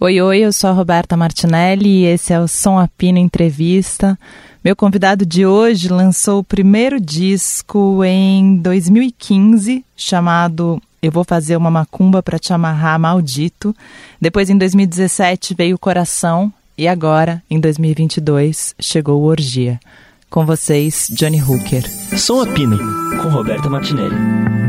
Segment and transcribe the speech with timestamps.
[0.00, 4.18] Oi, oi, eu sou a Roberta Martinelli e esse é o Som Apino Entrevista.
[4.62, 11.70] Meu convidado de hoje lançou o primeiro disco em 2015, chamado Eu Vou Fazer Uma
[11.70, 13.74] Macumba para Te Amarrar Maldito.
[14.20, 19.78] Depois, em 2017, veio o Coração e agora, em 2022, chegou Orgia.
[20.28, 21.88] Com vocês, Johnny Hooker.
[22.18, 22.78] Som Apino,
[23.22, 24.63] com Roberta Martinelli.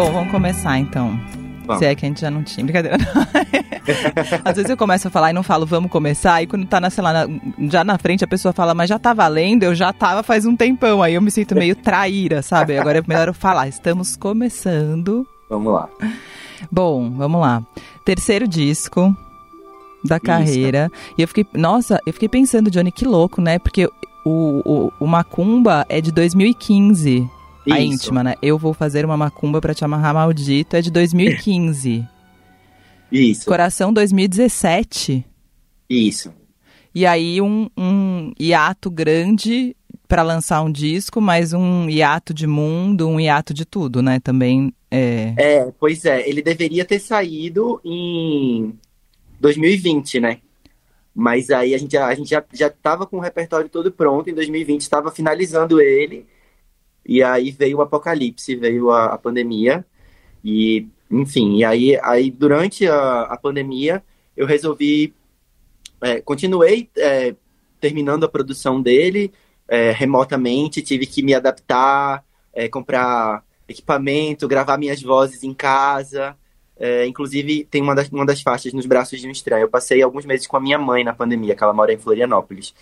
[0.00, 1.20] Bom, vamos começar então.
[1.66, 1.78] Vamos.
[1.78, 2.64] Se é que a gente já não tinha.
[2.64, 2.96] Brincadeira.
[4.42, 6.42] Às vezes eu começo a falar e não falo, vamos começar.
[6.42, 7.26] E quando tá na, sei lá, na,
[7.70, 10.56] já na frente a pessoa fala, mas já tá valendo, eu já tava faz um
[10.56, 11.02] tempão.
[11.02, 12.78] Aí eu me sinto meio traíra, sabe?
[12.78, 13.68] Agora é melhor eu falar.
[13.68, 15.26] Estamos começando.
[15.50, 15.86] Vamos lá.
[16.72, 17.62] Bom, vamos lá.
[18.02, 19.14] Terceiro disco
[20.02, 20.90] da carreira.
[20.90, 21.14] Isso.
[21.18, 23.58] E eu fiquei, nossa, eu fiquei pensando, Johnny, que louco, né?
[23.58, 23.86] Porque
[24.24, 27.28] o, o, o Macumba é de 2015.
[27.66, 27.76] Isso.
[27.76, 28.34] A íntima, né?
[28.42, 30.76] Eu vou fazer uma macumba para te amarrar maldito.
[30.76, 32.06] É de 2015.
[33.10, 33.44] Isso.
[33.44, 35.24] Coração 2017.
[35.88, 36.32] Isso.
[36.94, 39.76] E aí um, um hiato grande
[40.08, 44.18] para lançar um disco, mas um hiato de mundo, um hiato de tudo, né?
[44.18, 45.34] Também é.
[45.36, 46.28] É, pois é.
[46.28, 48.76] Ele deveria ter saído em
[49.38, 50.38] 2020, né?
[51.14, 54.30] Mas aí a gente, a gente já, já tava com o repertório todo pronto.
[54.30, 56.26] Em 2020 estava finalizando ele.
[57.06, 59.84] E aí veio o apocalipse, veio a, a pandemia.
[60.44, 64.02] E, enfim, e aí, aí durante a, a pandemia
[64.36, 65.14] eu resolvi.
[66.02, 67.34] É, continuei é,
[67.80, 69.32] terminando a produção dele
[69.68, 76.36] é, remotamente, tive que me adaptar, é, comprar equipamento, gravar minhas vozes em casa.
[76.76, 79.64] É, inclusive, tem uma das, uma das faixas nos braços de um estranho.
[79.64, 82.74] Eu passei alguns meses com a minha mãe na pandemia, que ela mora em Florianópolis.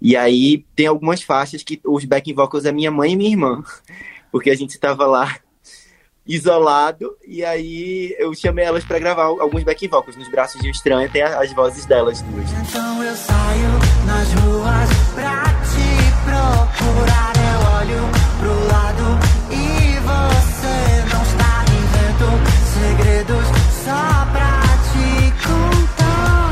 [0.00, 3.62] E aí tem algumas faixas que os backing vocals é minha mãe e minha irmã.
[4.32, 5.36] Porque a gente estava lá
[6.26, 10.70] isolado e aí eu chamei elas para gravar alguns backing vocals nos braços de um
[10.70, 12.50] estranho, tem as vozes delas duas.
[12.52, 13.68] Então eu saio
[14.06, 15.90] nas ruas pra te
[16.24, 18.02] procurar, eu olho
[18.38, 19.18] pro lado
[19.50, 20.76] e você
[21.12, 22.28] não está invento
[22.72, 23.46] segredos
[23.84, 24.60] só pra
[24.92, 25.08] te
[25.46, 26.50] contar.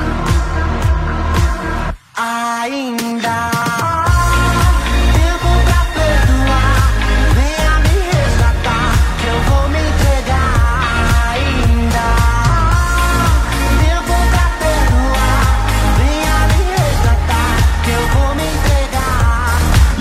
[2.17, 2.98] Ainda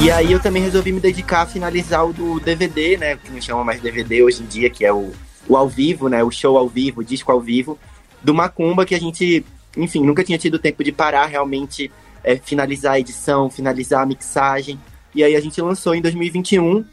[0.08, 3.18] E aí eu também resolvi me dedicar a finalizar o do DVD, né?
[3.18, 5.12] Que não chama mais DVD hoje em dia, que é o,
[5.50, 6.24] o ao vivo, né?
[6.24, 7.78] O show ao vivo, o disco ao vivo,
[8.24, 11.92] do Macumba, que a gente, enfim, nunca tinha tido tempo de parar realmente,
[12.24, 14.80] é, finalizar a edição, finalizar a mixagem.
[15.14, 16.86] E aí a gente lançou em 2021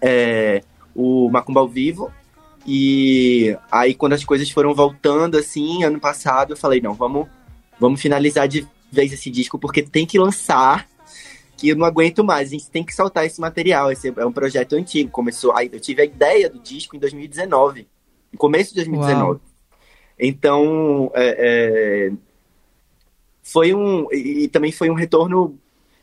[0.00, 0.62] é,
[0.94, 2.10] o Macumba ao vivo.
[2.66, 7.28] E aí quando as coisas foram voltando, assim, ano passado, eu falei, não, vamos,
[7.78, 10.88] vamos finalizar de vez esse disco, porque tem que lançar
[11.60, 13.92] que eu não aguento mais, a gente tem que soltar esse material.
[13.92, 15.10] Esse é um projeto antigo.
[15.10, 17.86] Começou, aí eu tive a ideia do disco em 2019,
[18.32, 19.22] no começo de 2019.
[19.22, 19.40] Uau.
[20.18, 22.12] Então, é, é,
[23.42, 24.10] foi um.
[24.10, 25.58] E também foi um retorno.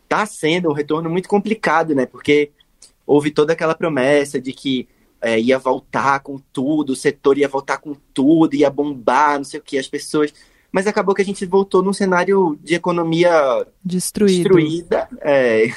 [0.08, 2.06] Tá sendo um retorno muito complicado, né?
[2.06, 2.52] Porque
[3.06, 4.88] houve toda aquela promessa de que
[5.20, 9.60] é, ia voltar com tudo, o setor ia voltar com tudo, ia bombar, não sei
[9.60, 10.32] o que, as pessoas
[10.72, 14.56] mas acabou que a gente voltou num cenário de economia Destruído.
[14.56, 15.08] destruída.
[15.22, 15.72] É,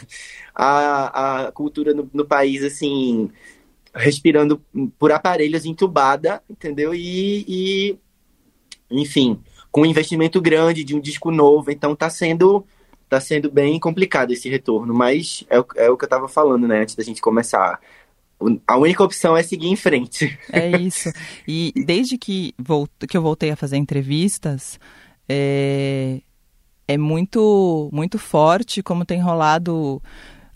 [0.54, 3.30] a, a cultura no, no, país, assim,
[3.94, 4.60] respirando
[4.98, 6.94] por aparelhos entubada, entendeu?
[6.94, 7.98] E, e,
[8.90, 9.40] enfim,
[9.70, 12.64] com um investimento grande de um disco novo, então tá sendo
[13.08, 16.82] tá sendo bem complicado esse retorno, mas é, é o que eu tava falando, né,
[16.82, 17.80] antes da gente começar
[18.66, 20.38] a única opção é seguir em frente.
[20.52, 21.12] É isso.
[21.46, 22.90] E desde que, volt...
[23.08, 24.78] que eu voltei a fazer entrevistas,
[25.28, 26.20] é,
[26.88, 30.02] é muito, muito forte como tem rolado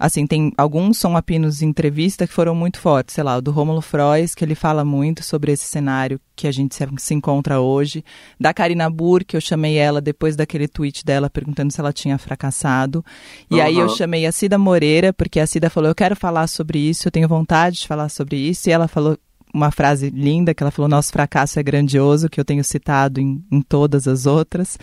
[0.05, 3.51] assim, tem alguns som apinos em entrevista que foram muito fortes, sei lá, o do
[3.51, 8.05] Rômulo Frois, que ele fala muito sobre esse cenário que a gente se encontra hoje,
[8.39, 12.19] da Karina Burr, que eu chamei ela depois daquele tweet dela perguntando se ela tinha
[12.19, 13.03] fracassado,
[13.51, 13.63] e uhum.
[13.63, 17.09] aí eu chamei a Cida Moreira, porque a Cida falou, eu quero falar sobre isso,
[17.09, 19.17] eu tenho vontade de falar sobre isso, e ela falou,
[19.55, 23.43] uma frase linda que ela falou: nosso fracasso é grandioso, que eu tenho citado em,
[23.51, 24.77] em todas as outras.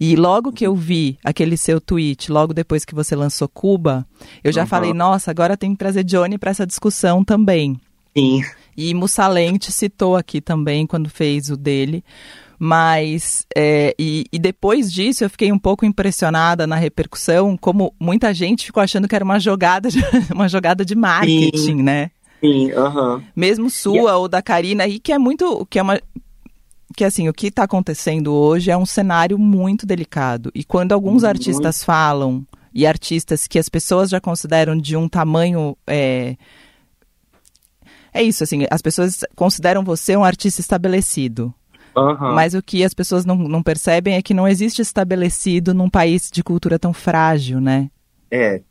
[0.00, 4.04] E logo que eu vi aquele seu tweet, logo depois que você lançou Cuba,
[4.42, 4.66] eu já uhum.
[4.66, 7.80] falei: nossa, agora tem que trazer Johnny para essa discussão também.
[8.16, 8.42] Sim.
[8.76, 12.04] E Mussalente citou aqui também quando fez o dele.
[12.60, 18.34] Mas, é, e, e, depois disso eu fiquei um pouco impressionada na repercussão, como muita
[18.34, 20.00] gente ficou achando que era uma jogada de,
[20.34, 21.82] uma jogada de marketing, Sim.
[21.82, 22.10] né?
[22.40, 23.22] Sim, aham.
[23.34, 25.66] Mesmo sua ou da Karina, e que é muito.
[25.66, 26.00] que é uma.
[26.96, 30.50] Que assim, o que está acontecendo hoje é um cenário muito delicado.
[30.54, 31.26] E quando alguns Muito.
[31.26, 35.76] artistas falam, e artistas que as pessoas já consideram de um tamanho.
[35.86, 36.36] É,
[38.12, 41.52] é isso, assim, as pessoas consideram você um artista estabelecido.
[41.96, 42.32] Aham.
[42.32, 46.30] Mas o que as pessoas não, não percebem é que não existe estabelecido num país
[46.32, 47.90] de cultura tão frágil, né?
[48.30, 48.62] É.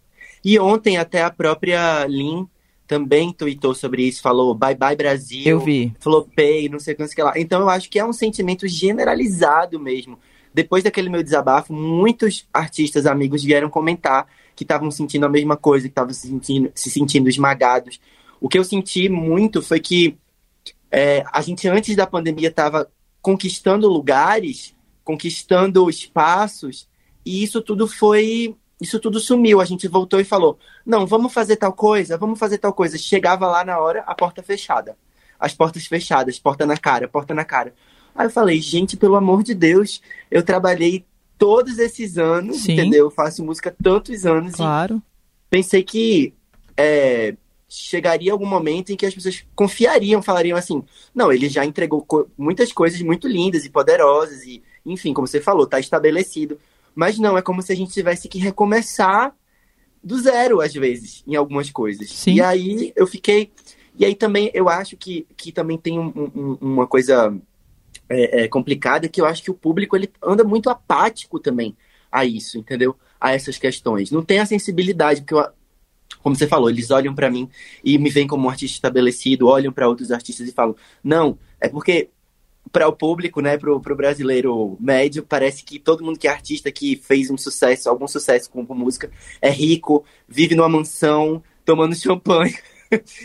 [0.43, 2.47] E ontem até a própria Lin
[2.87, 5.45] também tweetou sobre isso, falou bye bye Brasil.
[5.45, 5.93] Eu vi.
[5.99, 7.33] flopei, não sei o que, lá.
[7.35, 10.17] Então eu acho que é um sentimento generalizado mesmo.
[10.53, 14.25] Depois daquele meu desabafo, muitos artistas amigos vieram comentar
[14.55, 17.99] que estavam sentindo a mesma coisa, que estavam se sentindo, se sentindo esmagados.
[18.41, 20.17] O que eu senti muito foi que
[20.89, 22.89] é, a gente antes da pandemia estava
[23.21, 24.73] conquistando lugares,
[25.03, 26.87] conquistando espaços,
[27.25, 28.55] e isso tudo foi.
[28.79, 29.59] Isso tudo sumiu.
[29.59, 32.97] A gente voltou e falou: não, vamos fazer tal coisa, vamos fazer tal coisa.
[32.97, 34.95] Chegava lá na hora, a porta fechada.
[35.39, 37.73] As portas fechadas, porta na cara, porta na cara.
[38.15, 40.01] Aí eu falei, gente, pelo amor de Deus,
[40.31, 41.05] eu trabalhei
[41.37, 42.73] todos esses anos, Sim.
[42.73, 43.05] entendeu?
[43.05, 44.99] Eu faço música tantos anos Claro.
[45.49, 46.33] pensei que
[46.75, 47.35] é,
[47.69, 50.83] chegaria algum momento em que as pessoas confiariam, falariam assim:
[51.13, 55.39] não, ele já entregou co- muitas coisas muito lindas e poderosas, e enfim, como você
[55.41, 56.57] falou, tá estabelecido.
[56.97, 59.31] Mas não, é como se a gente tivesse que recomeçar
[60.03, 62.09] do zero, às vezes, em algumas coisas.
[62.09, 62.33] Sim.
[62.33, 63.51] E aí eu fiquei.
[63.95, 67.37] E aí também eu acho que, que também tem um- um- uma coisa
[68.09, 71.77] é, é, complicada, que eu acho que o público ele anda muito apático também
[72.11, 72.95] a isso, entendeu?
[73.21, 74.09] A essas questões.
[74.09, 75.45] Não tem a sensibilidade, porque eu,
[76.23, 77.47] como você falou, eles olham pra mim
[77.83, 81.69] e me veem como um artista estabelecido, olham pra outros artistas e falam: não, é
[81.69, 82.09] porque
[82.77, 86.71] para o público, né, pro, pro brasileiro médio, parece que todo mundo que é artista
[86.71, 89.09] que fez um sucesso, algum sucesso com, com música,
[89.41, 92.55] é rico, vive numa mansão, tomando champanhe,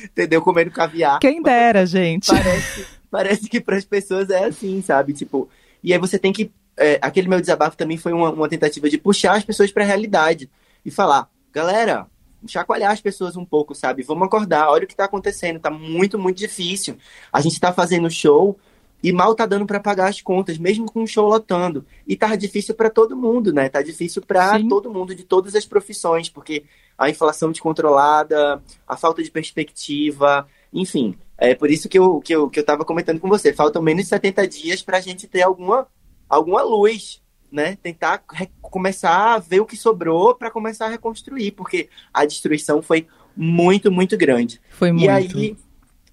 [0.05, 0.41] entendeu?
[0.41, 1.19] Comendo caviar.
[1.19, 2.29] Quem dera, gente.
[2.29, 5.13] Parece, parece que para as pessoas é assim, sabe?
[5.13, 5.51] Tipo,
[5.85, 6.51] e aí você tem que.
[6.79, 9.87] é, aquele meu desabafo também foi uma, uma tentativa de puxar as pessoas para a
[9.87, 10.49] realidade
[10.83, 12.07] e falar, galera,
[12.47, 14.03] chacoalhar as pessoas um pouco, sabe?
[14.03, 16.97] Vamos acordar, olha o que tá acontecendo, tá muito, muito difícil.
[17.31, 18.59] A gente tá fazendo show
[19.03, 21.85] e mal tá dando para pagar as contas, mesmo com o show lotando.
[22.07, 23.69] E tá difícil para todo mundo, né?
[23.69, 26.65] Tá difícil para todo mundo de todas as profissões, porque
[26.97, 31.17] a inflação descontrolada, a falta de perspectiva, enfim.
[31.37, 33.53] É por isso que eu, que eu, que eu tava comentando com você.
[33.53, 35.89] Faltam menos de 70 dias pra gente ter alguma,
[36.29, 37.21] alguma luz,
[37.51, 37.77] né?
[37.83, 38.23] Tentar
[38.61, 43.91] começar a ver o que sobrou para começar a reconstruir, porque a destruição foi muito,
[43.91, 44.61] muito grande.
[44.71, 45.05] Foi muito.
[45.05, 45.57] E aí,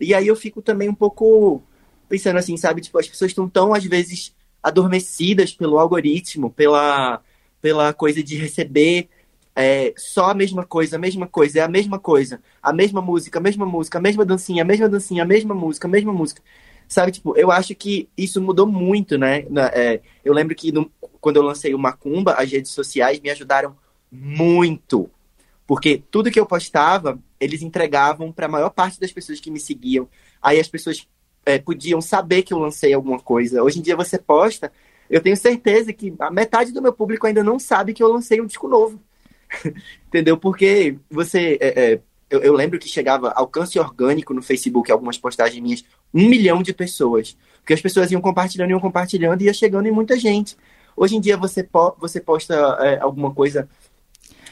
[0.01, 1.61] e aí eu fico também um pouco
[2.09, 2.81] pensando assim, sabe?
[2.81, 7.21] Tipo, as pessoas estão tão, às vezes, adormecidas pelo algoritmo, pela,
[7.61, 9.09] pela coisa de receber
[9.55, 13.39] é, só a mesma coisa, a mesma coisa, é a mesma coisa, a mesma música,
[13.39, 16.41] a mesma música, a mesma dancinha, a mesma dancinha, a mesma música, a mesma música.
[16.87, 19.45] Sabe, tipo, eu acho que isso mudou muito, né?
[19.73, 20.91] É, eu lembro que no-
[21.21, 23.75] quando eu lancei o Macumba, as redes sociais me ajudaram
[24.11, 25.09] muito.
[25.67, 29.59] Porque tudo que eu postava, eles entregavam para a maior parte das pessoas que me
[29.59, 30.09] seguiam.
[30.41, 31.07] Aí as pessoas
[31.45, 33.63] é, podiam saber que eu lancei alguma coisa.
[33.63, 34.71] Hoje em dia você posta,
[35.09, 38.39] eu tenho certeza que a metade do meu público ainda não sabe que eu lancei
[38.39, 38.99] um disco novo.
[40.07, 40.37] Entendeu?
[40.37, 41.57] Porque você.
[41.59, 45.83] é, é, eu, eu lembro que chegava alcance orgânico no Facebook, algumas postagens minhas,
[46.13, 47.35] um milhão de pessoas.
[47.57, 50.55] Porque as pessoas iam compartilhando, iam compartilhando e ia chegando em muita gente.
[50.95, 53.67] Hoje em dia você, po você posta é, alguma coisa,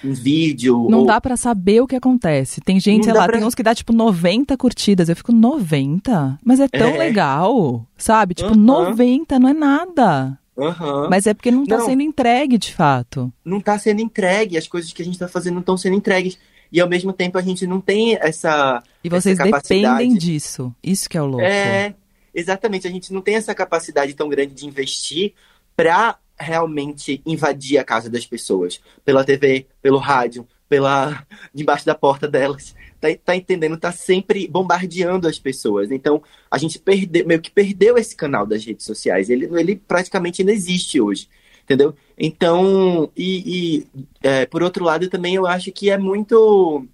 [0.04, 0.88] um vídeo.
[0.90, 2.62] Não ou- dá pra saber o que acontece.
[2.62, 5.10] Tem gente, sei lá, pra- tem uns que dá tipo 90 curtidas.
[5.10, 6.38] Eu fico 90?
[6.44, 6.98] Mas é tão É.
[6.98, 8.34] legal, sabe?
[8.34, 8.58] Tipo, Aham.
[8.58, 10.38] 90 não é nada.
[10.58, 11.08] Aham.
[11.10, 11.86] Mas é porque não tá Não.
[11.86, 13.32] sendo entregue de fato.
[13.46, 16.38] não está sendo entregue, as coisas que a gente está fazendo não estão sendo entregues.
[16.72, 18.84] E ao mesmo tempo a gente não tem essa.
[19.04, 20.74] E vocês essa dependem disso.
[20.84, 21.42] Isso que é o louco.
[21.46, 21.94] É,
[22.36, 25.34] exatamente, a gente não tem essa capacidade tão grande de investir
[25.78, 28.80] para realmente invadir a casa das pessoas.
[29.04, 32.76] Pela TV, pelo rádio, pela debaixo da porta delas.
[33.00, 33.78] Tá, tá entendendo?
[33.78, 35.92] Tá sempre bombardeando as pessoas.
[35.92, 39.30] Então, a gente perdeu, meio que perdeu esse canal das redes sociais.
[39.30, 41.30] Ele, ele praticamente não existe hoje.
[41.64, 41.94] Entendeu?
[42.18, 43.88] Então, e, e,
[44.22, 46.88] é, por outro lado, também eu acho que é muito.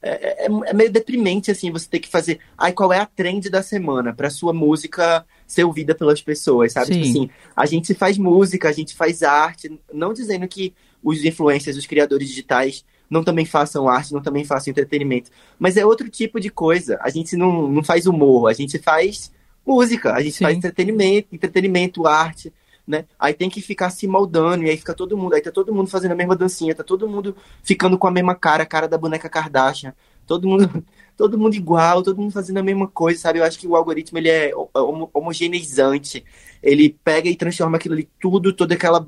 [0.00, 2.40] É, é- é meio deprimente, assim, você ter que fazer.
[2.56, 6.92] Ai, qual é a trend da semana para sua música ser ouvida pelas pessoas, sabe?
[6.92, 7.10] Tipo Sim.
[7.10, 11.86] assim, a gente faz música, a gente faz arte, não dizendo que os influencers, os
[11.86, 15.30] criadores digitais, não também façam arte, não também façam entretenimento.
[15.58, 16.98] Mas é outro tipo de coisa.
[17.02, 19.30] A gente não, não faz humor, a gente faz
[19.66, 20.44] música, a gente Sim.
[20.44, 22.50] faz entretenimento, entretenimento, arte,
[22.86, 23.04] né?
[23.18, 25.90] Aí tem que ficar se moldando, e aí fica todo mundo, aí tá todo mundo
[25.90, 28.96] fazendo a mesma dancinha, tá todo mundo ficando com a mesma cara, a cara da
[28.96, 29.94] boneca Kardashian,
[30.26, 30.84] todo mundo,
[31.16, 33.38] todo mundo igual, todo mundo fazendo a mesma coisa, sabe?
[33.38, 34.52] Eu acho que o algoritmo ele é
[35.12, 36.24] homogeneizante.
[36.62, 39.06] Ele pega e transforma aquilo ali tudo, toda aquela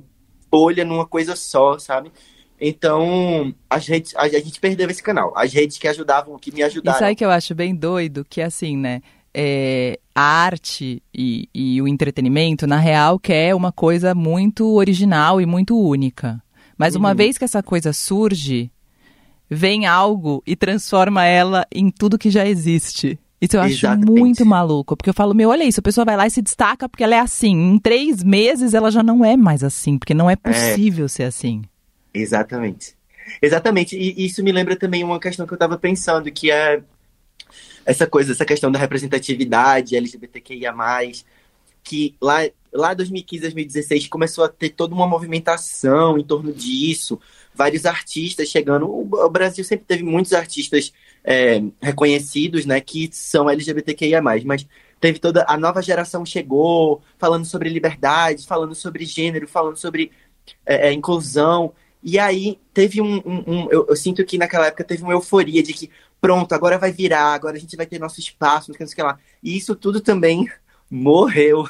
[0.51, 2.13] bolha numa coisa só, sabe?
[2.61, 5.33] Então, as redes, a, a gente perdeu esse canal.
[5.37, 6.97] As redes que ajudavam, que me ajudaram.
[6.97, 8.25] E sabe que eu acho bem doido?
[8.29, 9.03] Que assim, né?
[9.37, 15.47] É, a arte e, e o entretenimento, na real, quer uma coisa muito original e
[15.47, 16.41] muito única.
[16.79, 17.17] Mas uma uhum.
[17.17, 18.71] vez que essa coisa surge,
[19.55, 23.19] vem algo e transforma ela em tudo que já existe.
[23.41, 24.11] Isso eu acho Exatamente.
[24.11, 26.89] muito maluco, porque eu falo, meu, olha isso, a pessoa vai lá e se destaca
[26.89, 27.53] porque ela é assim.
[27.53, 30.37] Em três meses ela já não é mais assim, porque não é, é.
[30.37, 31.09] possível é.
[31.09, 31.63] ser assim.
[32.13, 32.97] Exatamente.
[33.43, 33.97] Exatamente.
[33.97, 36.83] E isso me lembra também uma questão que eu estava pensando, que é
[37.85, 40.75] essa coisa, essa questão da representatividade LGBTQIA+,
[41.83, 47.21] que lá, lá 2015, 2016 começou a ter toda uma movimentação em torno disso,
[47.55, 48.87] vários artistas chegando.
[48.91, 50.93] O, Brasil sempre teve muitos artistas
[51.23, 54.67] é, reconhecidos, né, que são LGBTQIA+, mas
[55.01, 60.11] teve toda a nova geração chegou falando sobre liberdade, falando sobre gênero, falando sobre
[60.67, 61.73] é, é, inclusão.
[62.03, 63.17] E aí teve um.
[63.25, 66.79] um, um eu, eu, sinto que naquela época teve uma euforia de que pronto, agora
[66.79, 69.19] vai virar, agora a gente vai ter nosso espaço, não sei o que lá.
[69.43, 70.49] E isso tudo também
[70.91, 71.69] morreu.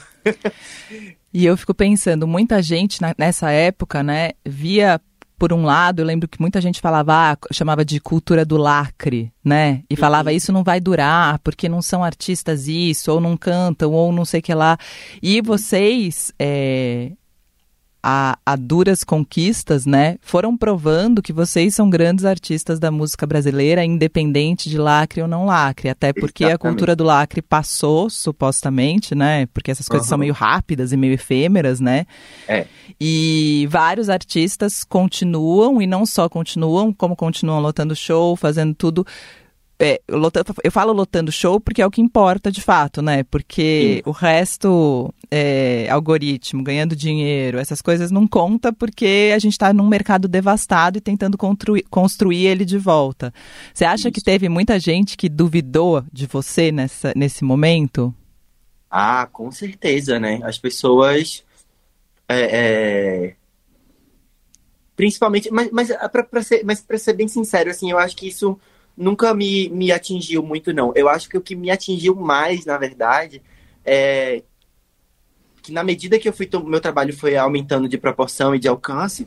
[1.32, 5.00] e eu fico pensando, muita gente na, nessa época, né, via
[5.44, 9.30] por um lado, eu lembro que muita gente falava, ah, chamava de cultura do lacre,
[9.44, 9.82] né?
[9.90, 10.36] E falava, uhum.
[10.36, 14.40] isso não vai durar, porque não são artistas isso, ou não cantam, ou não sei
[14.40, 14.78] o que lá.
[15.22, 17.12] E vocês, é,
[18.06, 23.82] a, a, duras conquistas, né, foram provando que vocês são grandes artistas da música brasileira,
[23.82, 25.88] independente de lacre ou não lacre.
[25.88, 26.54] Até porque Exatamente.
[26.54, 29.46] a cultura do lacre passou, supostamente, né?
[29.46, 30.10] Porque essas coisas uhum.
[30.10, 32.04] são meio rápidas e meio efêmeras, né?
[32.46, 32.66] É.
[33.00, 39.06] E vários artistas continuam, e não só continuam, como continuam lotando show, fazendo tudo
[39.84, 40.00] é,
[40.62, 43.22] eu falo lotando show porque é o que importa de fato, né?
[43.24, 44.10] Porque Sim.
[44.10, 49.86] o resto, é, algoritmo, ganhando dinheiro, essas coisas não conta porque a gente está num
[49.86, 53.32] mercado devastado e tentando construir, construir ele de volta.
[53.74, 54.12] Você acha Isso.
[54.12, 58.14] que teve muita gente que duvidou de você nessa, nesse momento?
[58.90, 60.40] Ah, com certeza, né?
[60.44, 61.44] As pessoas.
[62.26, 63.34] É, é...
[64.96, 68.58] Principalmente, mas, mas para ser, mas ser bem sincero, assim, eu acho que isso
[68.96, 70.92] nunca me, me atingiu muito, não.
[70.94, 73.42] Eu acho que o que me atingiu mais, na verdade,
[73.84, 74.42] é
[75.62, 79.26] que na medida que eu fui meu trabalho foi aumentando de proporção e de alcance,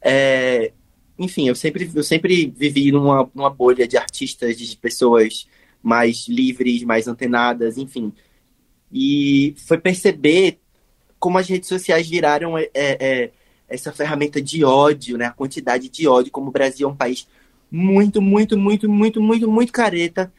[0.00, 0.72] é,
[1.18, 5.48] enfim, eu sempre, eu sempre vivi numa, numa bolha de artistas, de pessoas
[5.82, 8.12] mais livres, mais antenadas, enfim.
[8.92, 10.58] E foi perceber
[11.18, 13.30] como as redes sociais viraram é, é,
[13.68, 15.26] essa ferramenta de ódio, né?
[15.26, 17.28] A quantidade de ódio, como o Brasil é um país
[17.70, 20.32] muito, muito, muito, muito, muito, muito careta,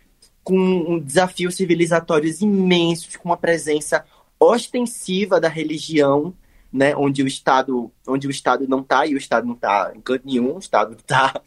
[0.44, 4.04] com um desafios civilizatórios imensos, com uma presença
[4.40, 6.34] ostensiva da religião,
[6.74, 6.96] né?
[6.96, 10.26] Onde o Estado, onde o Estado não está e o Estado não está em canto
[10.26, 11.40] nenhum, o Estado tá,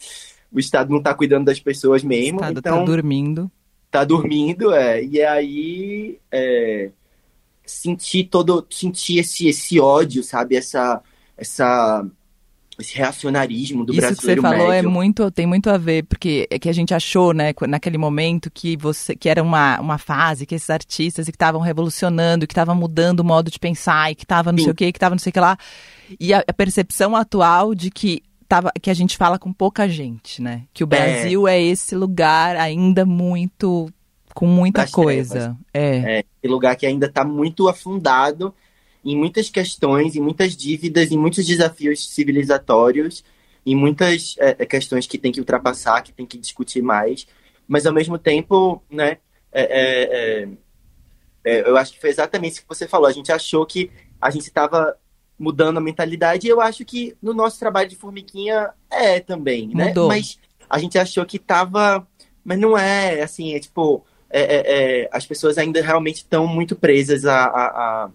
[0.52, 2.38] o Estado não está cuidando das pessoas mesmo.
[2.38, 3.50] O Estado então, tá dormindo.
[3.90, 5.04] Tá dormindo, é.
[5.04, 6.90] E aí é,
[7.64, 10.56] sentir todo, sentir esse, esse ódio, sabe?
[10.56, 11.02] Essa
[11.36, 12.04] essa
[12.78, 14.88] esse reacionarismo do Isso brasileiro que você falou é médio.
[14.88, 18.50] é muito tem muito a ver porque é que a gente achou né naquele momento
[18.50, 22.74] que você que era uma, uma fase que esses artistas que estavam revolucionando que estavam
[22.74, 24.64] mudando o modo de pensar e que estava não Sim.
[24.64, 25.56] sei o que que estava não sei o que lá
[26.18, 30.40] e a, a, percepção atual de que tava que a gente fala com pouca gente
[30.40, 30.88] né que o é.
[30.88, 33.88] Brasil é, é esse lugar ainda muito
[34.34, 35.56] com muita das coisa trevas.
[35.74, 36.18] é.
[36.18, 38.54] é esse lugar que ainda está muito afundado
[39.04, 43.24] em muitas questões, em muitas dívidas, em muitos desafios civilizatórios,
[43.64, 47.26] em muitas é, é, questões que tem que ultrapassar, que tem que discutir mais,
[47.66, 49.18] mas ao mesmo tempo, né,
[49.52, 50.48] é, é, é,
[51.44, 53.06] é eu acho que foi exatamente isso que você falou.
[53.06, 53.90] A gente achou que
[54.20, 54.96] a gente estava
[55.38, 59.88] mudando a mentalidade, e eu acho que no nosso trabalho de formiguinha é também, né?
[59.88, 60.08] Mudou.
[60.08, 60.38] Mas
[60.70, 62.06] a gente achou que estava,
[62.44, 64.04] mas não é, assim, é tipo,
[65.10, 68.10] as pessoas ainda realmente estão muito presas a, a, a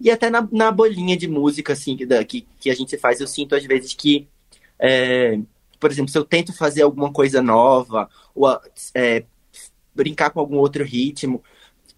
[0.00, 3.54] e até na, na bolinha de música, assim, que, que a gente faz, eu sinto
[3.54, 4.26] às vezes que,
[4.78, 5.38] é,
[5.78, 8.48] por exemplo, se eu tento fazer alguma coisa nova, ou
[8.94, 9.24] é,
[9.94, 11.42] brincar com algum outro ritmo,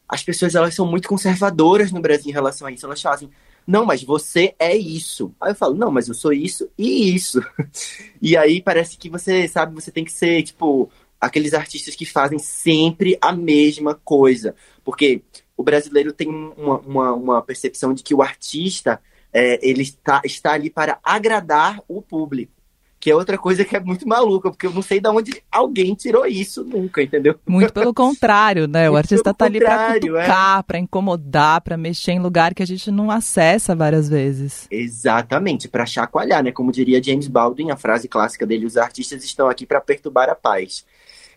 [0.09, 2.85] as pessoas elas são muito conservadoras no Brasil em relação a isso.
[2.85, 3.30] Elas fazem,
[3.66, 5.32] não, mas você é isso.
[5.40, 7.40] Aí eu falo, não, mas eu sou isso e isso.
[8.21, 10.90] e aí parece que você, sabe, você tem que ser, tipo,
[11.21, 14.54] aqueles artistas que fazem sempre a mesma coisa.
[14.85, 15.23] Porque
[15.56, 19.00] o brasileiro tem uma, uma, uma percepção de que o artista
[19.32, 22.52] é, ele está, está ali para agradar o público.
[23.00, 25.92] Que é outra coisa que é muito maluca, porque eu não sei de onde alguém
[25.92, 27.35] tirou isso nunca, entendeu?
[27.44, 28.88] Muito pelo contrário, né?
[28.88, 30.21] O Muito artista pelo tá ali contrário, é.
[30.21, 34.68] cutucar, pra incomodar, pra mexer em lugar que a gente não acessa várias vezes.
[34.71, 36.52] Exatamente, para chacoalhar, né?
[36.52, 40.37] Como diria James Baldwin, a frase clássica dele: os artistas estão aqui para perturbar a
[40.37, 40.85] paz.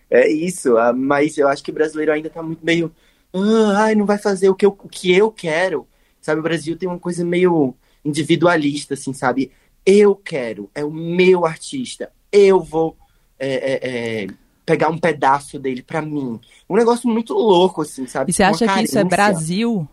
[0.08, 2.92] É isso, ah, mas eu acho que o brasileiro ainda tá muito meio.
[3.36, 5.88] "Ah, ai, não vai fazer o que, eu, o que eu quero.
[6.22, 9.52] Sabe, o Brasil tem uma coisa meio individualista, assim, sabe?
[9.86, 12.98] Eu quero, é o meu artista, eu vou
[13.38, 14.28] é, é, é,
[14.66, 16.40] pegar um pedaço dele pra mim.
[16.70, 18.32] Um negócio muito louco, assim, sabe?
[18.32, 19.06] E você acha que isso é carência.
[19.06, 19.88] Brasil?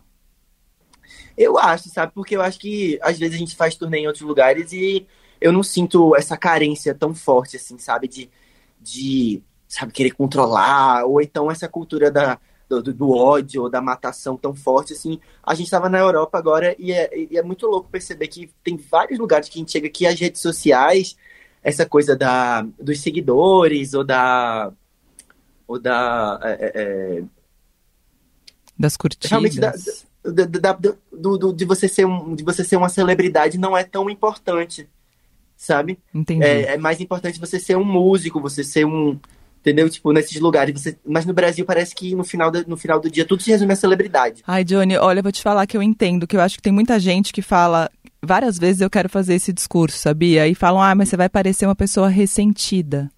[1.37, 2.11] Eu acho, sabe?
[2.13, 5.05] Porque eu acho que às vezes a gente faz turnê em outros lugares e
[5.41, 8.07] eu não sinto essa carência tão forte, assim, sabe?
[8.07, 8.29] De,
[8.79, 14.35] de sabe, querer controlar, ou então essa cultura da, do, do- ódio ou da matação
[14.37, 15.19] tão forte, assim.
[15.43, 18.77] A gente estava na Europa agora e é, e é muito louco perceber que tem
[18.77, 21.15] vários lugares que a gente chega aqui, as redes sociais,
[21.61, 24.71] essa coisa da, dos seguidores ou da.
[25.67, 26.39] Ou da.
[26.43, 26.71] é, é,
[27.19, 27.23] é,
[28.77, 28.97] Das
[29.29, 30.05] realmente da, curtidas?
[30.23, 33.75] da- da- da- do, do- de você ser um, de você ser uma celebridade não
[33.77, 34.89] é tão importante,
[35.55, 35.99] sabe?
[36.13, 36.43] Entendi.
[36.43, 39.19] É, é mais importante você ser um músico, você ser um,
[39.63, 39.89] entendeu?
[39.89, 40.79] Tipo, nesses lugares.
[40.79, 43.49] Você, mas no Brasil parece que no final, da- no final do dia tudo se
[43.49, 44.43] resume a celebridade.
[44.45, 46.99] Ai, Johnny, olha, vou te falar que eu entendo, que eu acho que tem muita
[46.99, 47.89] gente que fala.
[48.21, 50.47] Várias vezes eu quero fazer esse discurso, sabia?
[50.47, 53.09] E falam, ah, mas você vai parecer uma pessoa ressentida.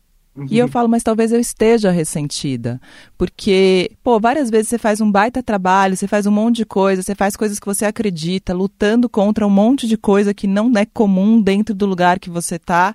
[0.49, 2.79] E eu falo, mas talvez eu esteja ressentida.
[3.17, 7.01] Porque, pô, várias vezes você faz um baita trabalho, você faz um monte de coisa,
[7.01, 10.85] você faz coisas que você acredita, lutando contra um monte de coisa que não é
[10.85, 12.93] comum dentro do lugar que você tá.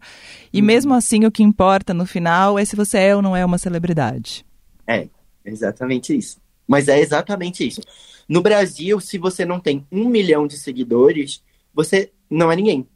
[0.53, 3.43] E mesmo assim, o que importa no final é se você é ou não é
[3.43, 4.45] uma celebridade.
[4.87, 5.09] É,
[5.45, 6.39] exatamente isso.
[6.69, 7.81] Mas é exatamente isso.
[8.29, 11.43] No Brasil, se você não tem um milhão de seguidores,
[11.75, 12.87] você não é ninguém.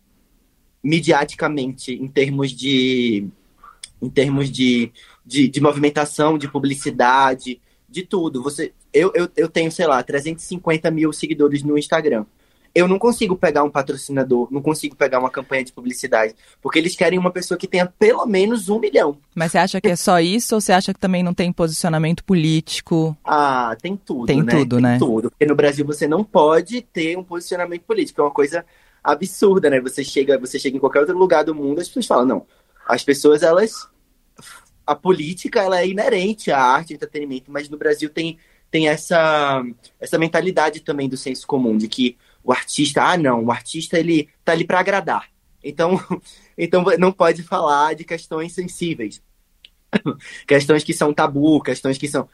[0.83, 3.27] Mediaticamente, em termos de.
[4.05, 4.93] Em termos de,
[5.25, 8.43] de, de movimentação, de publicidade, de tudo.
[8.43, 12.25] Você, eu, eu, eu tenho, sei lá, 350 mil seguidores no Instagram.
[12.75, 16.97] Eu não consigo pegar um patrocinador, não consigo pegar uma campanha de publicidade, porque eles
[16.97, 19.17] querem uma pessoa que tenha pelo menos um milhão.
[19.33, 22.25] Mas você acha que é só isso ou você acha que também não tem posicionamento
[22.25, 23.17] político?
[23.25, 24.51] Ah, tem tudo, Tem né?
[24.53, 24.99] tudo, tem né?
[24.99, 25.31] tudo.
[25.31, 28.21] Porque no Brasil você não pode ter um posicionamento político.
[28.21, 28.65] É uma coisa
[29.05, 29.81] absurda, né?
[29.81, 32.47] Você chega, você chega em qualquer outro lugar do mundo, as pessoas falam, não.
[32.89, 33.89] As pessoas, elas.
[34.87, 38.39] A política, ela é inerente à arte e entretenimento, mas no Brasil tem,
[38.71, 39.63] tem essa,
[39.99, 44.29] essa mentalidade também do senso comum, de que o artista, ah, não, o artista, ele
[44.45, 45.29] tá ali para agradar.
[45.63, 45.99] Então,
[46.59, 49.23] então não pode falar de questões sensíveis.
[50.47, 52.29] questões que são tabu, questões que são.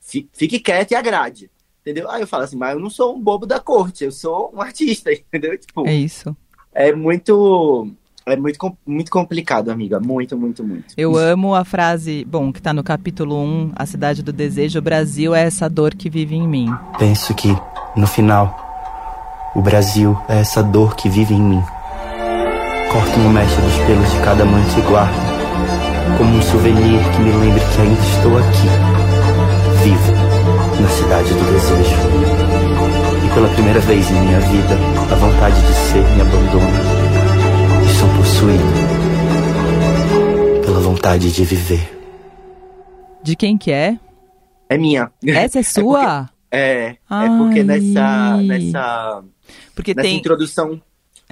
[0.00, 1.50] Fi- Fique quieto e agrade.
[1.80, 2.10] Entendeu?
[2.10, 4.60] Aí eu falo assim, mas eu não sou um bobo da corte, eu sou um
[4.60, 5.56] artista, entendeu?
[5.58, 6.36] Tipo, É isso.
[6.72, 7.90] é muito.
[8.28, 10.00] É muito, muito complicado, amiga.
[10.00, 10.86] Muito, muito, muito.
[10.96, 14.82] Eu amo a frase, bom, que tá no capítulo 1, A Cidade do Desejo, o
[14.82, 16.68] Brasil é essa dor que vive em mim.
[16.98, 17.56] Penso que,
[17.94, 18.52] no final,
[19.54, 21.62] o Brasil é essa dor que vive em mim.
[22.90, 25.14] Corto no mecha dos pelos de cada amante e guardo,
[26.18, 28.66] como um souvenir que me lembre que ainda estou aqui,
[29.84, 30.12] vivo,
[30.82, 31.96] na cidade do desejo.
[33.24, 34.76] E pela primeira vez em minha vida,
[35.12, 36.95] a vontade de ser me abandona.
[38.26, 38.64] Possuído
[40.64, 41.96] pela vontade de viver.
[43.22, 44.00] De quem que é?
[44.68, 45.12] É minha.
[45.24, 46.28] Essa é sua?
[46.50, 47.62] É, é porque Ai.
[47.62, 49.24] nessa, nessa,
[49.76, 50.18] Porque nessa tem...
[50.18, 50.82] introdução.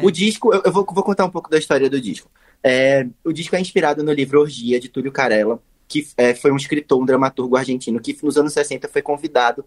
[0.01, 2.31] O disco, eu, eu vou, vou contar um pouco da história do disco.
[2.63, 6.57] É, o disco é inspirado no livro Orgia, de Túlio Carella, que é, foi um
[6.57, 9.65] escritor, um dramaturgo argentino, que nos anos 60 foi convidado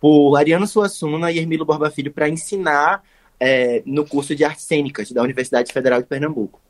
[0.00, 3.02] por Ariano Suassuna e Hermilo Borba Filho para ensinar
[3.40, 6.60] é, no curso de artes cênicas da Universidade Federal de Pernambuco.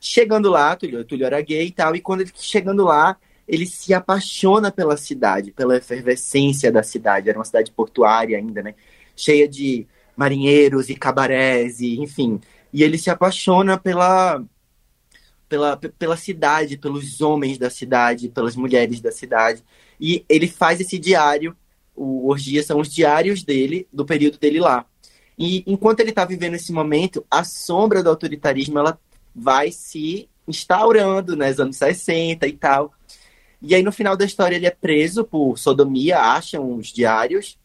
[0.00, 3.94] Chegando lá, Túlio, Túlio era gay e tal, e quando ele chegando lá, ele se
[3.94, 7.28] apaixona pela cidade, pela efervescência da cidade.
[7.28, 8.74] Era uma cidade portuária ainda, né?
[9.16, 12.40] Cheia de marinheiros e cabarés, e, enfim.
[12.72, 14.44] E ele se apaixona pela,
[15.48, 19.64] pela, pela cidade, pelos homens da cidade, pelas mulheres da cidade.
[19.98, 21.56] E ele faz esse diário,
[21.96, 24.84] o Orgia são os diários dele, do período dele lá.
[25.38, 28.98] E enquanto ele está vivendo esse momento, a sombra do autoritarismo ela
[29.34, 32.92] vai se instaurando né, nos anos 60 e tal.
[33.60, 37.58] E aí, no final da história, ele é preso por sodomia, acham os diários.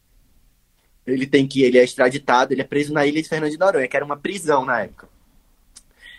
[1.06, 1.62] Ele tem que.
[1.62, 4.16] Ele é extraditado, ele é preso na ilha de Fernando de Noronha, que era uma
[4.16, 5.08] prisão na época.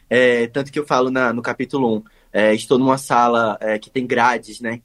[0.10, 3.90] É, tanto que eu falo na- no capítulo 1, é, estou numa sala é, que
[3.90, 4.82] tem grades, né?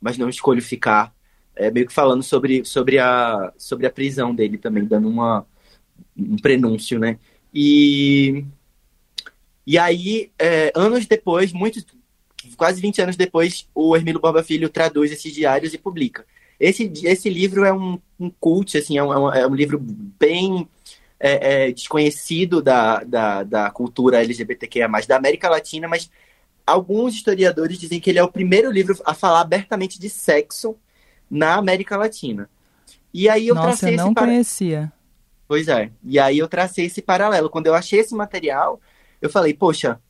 [0.00, 1.12] Mas não escolho ficar.
[1.56, 5.44] É, meio que falando sobre, sobre, a, sobre a prisão dele também, dando uma,
[6.16, 7.18] um prenúncio, né?
[7.52, 8.44] E,
[9.68, 11.84] E aí, é, anos depois, muitos,
[12.56, 16.24] quase 20 anos depois, o Hermílio Borba Filho traduz esses diários e publica.
[16.58, 20.66] Esse, esse livro é um, um cult, assim, é um, é um livro bem
[21.20, 26.10] é, é, desconhecido da, da, da cultura LGBTQIA+, da América Latina, mas
[26.66, 30.76] alguns historiadores dizem que ele é o primeiro livro a falar abertamente de sexo
[31.30, 32.48] na América Latina.
[33.12, 34.92] E aí eu Nossa, tracei eu não esse conhecia.
[35.46, 35.90] Pois é.
[36.02, 37.50] E aí eu tracei esse paralelo.
[37.50, 38.80] Quando eu achei esse material,
[39.20, 40.00] eu falei, poxa,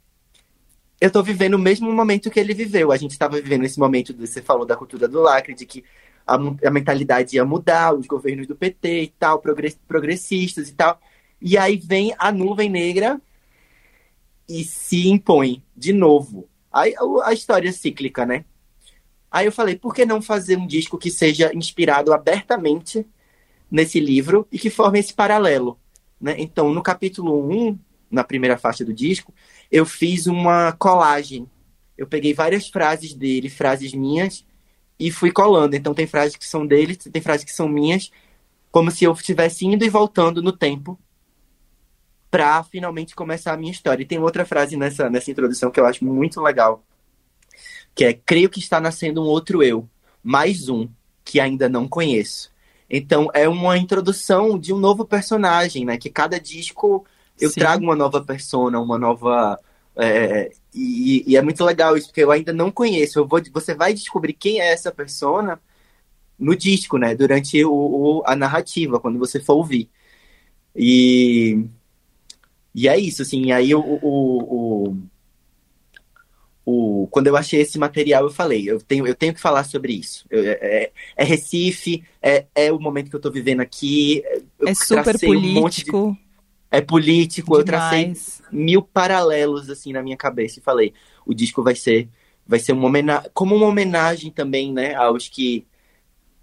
[1.01, 2.91] eu tô vivendo o mesmo momento que ele viveu.
[2.91, 5.85] A gente estava vivendo esse momento, você falou da cultura do lacre, de que
[6.27, 11.01] a, a mentalidade ia mudar, os governos do PT e tal, progressistas e tal.
[11.41, 13.21] E aí vem a nuvem negra
[14.49, 16.49] e se impõe de novo.
[16.73, 18.45] Aí a história cíclica, né?
[19.31, 23.07] Aí eu falei, por que não fazer um disco que seja inspirado abertamente
[23.71, 25.79] nesse livro e que forme esse paralelo?
[26.21, 26.35] Né?
[26.39, 27.79] Então, no capítulo 1,
[28.11, 29.33] na primeira faixa do disco,
[29.71, 31.49] eu fiz uma colagem.
[31.97, 34.47] Eu peguei várias frases dele, frases minhas,
[34.99, 35.77] e fui colando.
[35.77, 38.11] Então, tem frases que são dele, tem frases que são minhas,
[38.71, 40.99] como se eu estivesse indo e voltando no tempo
[42.31, 44.03] para finalmente começar a minha história.
[44.03, 46.85] E tem outra frase nessa, nessa introdução que eu acho muito legal,
[47.95, 49.89] que é: Creio que está nascendo um outro eu,
[50.23, 50.89] mais um,
[51.25, 52.51] que ainda não conheço.
[52.91, 55.99] Então, é uma introdução de um novo personagem, né?
[55.99, 57.05] Que cada disco
[57.41, 57.61] eu Sim.
[57.61, 59.59] trago uma nova persona, uma nova.
[59.97, 63.19] É, e, e, é muito legal isso, porque eu ainda não conheço.
[63.19, 65.61] Eu vou, você vai descobrir quem é essa persona
[66.39, 67.15] no disco, né?
[67.15, 69.91] Durante o, o, a narrativa, quando você for ouvir.
[70.75, 71.65] E,
[72.75, 73.51] e é isso, assim.
[73.51, 74.97] Aí o, o, o,
[76.65, 79.95] o, quando eu achei esse material, eu falei, eu tenho, eu tenho que falar sobre
[79.95, 80.27] isso.
[80.31, 84.23] Eu, é, é, é Recife, é, é o momento que eu tô vivendo aqui.
[84.65, 86.09] é super político.
[86.09, 86.28] Um de,
[86.71, 87.63] é político.
[87.63, 87.63] Demais.
[87.63, 90.93] Eu tracei mil paralelos assim na minha cabeça e falei,
[91.27, 92.09] o disco vai ser,
[92.47, 95.67] vai ser uma homenagem, como uma homenagem também, né, aos que,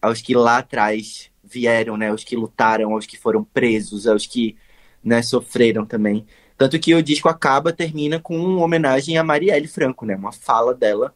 [0.01, 4.55] aos que lá atrás vieram, né, aos que lutaram, aos que foram presos, aos que,
[5.03, 6.25] né, sofreram também.
[6.57, 10.15] Tanto que o disco acaba, termina com uma homenagem a Marielle Franco, né?
[10.15, 11.13] Uma fala dela.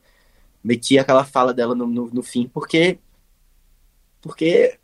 [0.63, 2.99] Meti aquela fala dela no, no, no fim, porque.
[4.21, 4.77] Porque.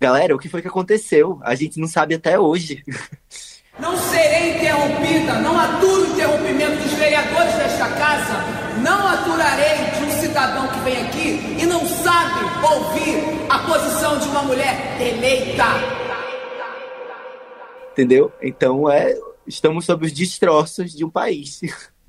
[0.00, 1.40] Galera, o que foi que aconteceu?
[1.42, 2.84] A gente não sabe até hoje.
[3.80, 8.34] Não serei interrompida, não aturo o interrompimento dos vereadores desta casa,
[8.82, 14.26] não aturarei de um cidadão que vem aqui e não sabe ouvir a posição de
[14.28, 15.64] uma mulher eleita.
[17.92, 18.32] Entendeu?
[18.42, 21.60] Então é estamos sob os destroços de um país.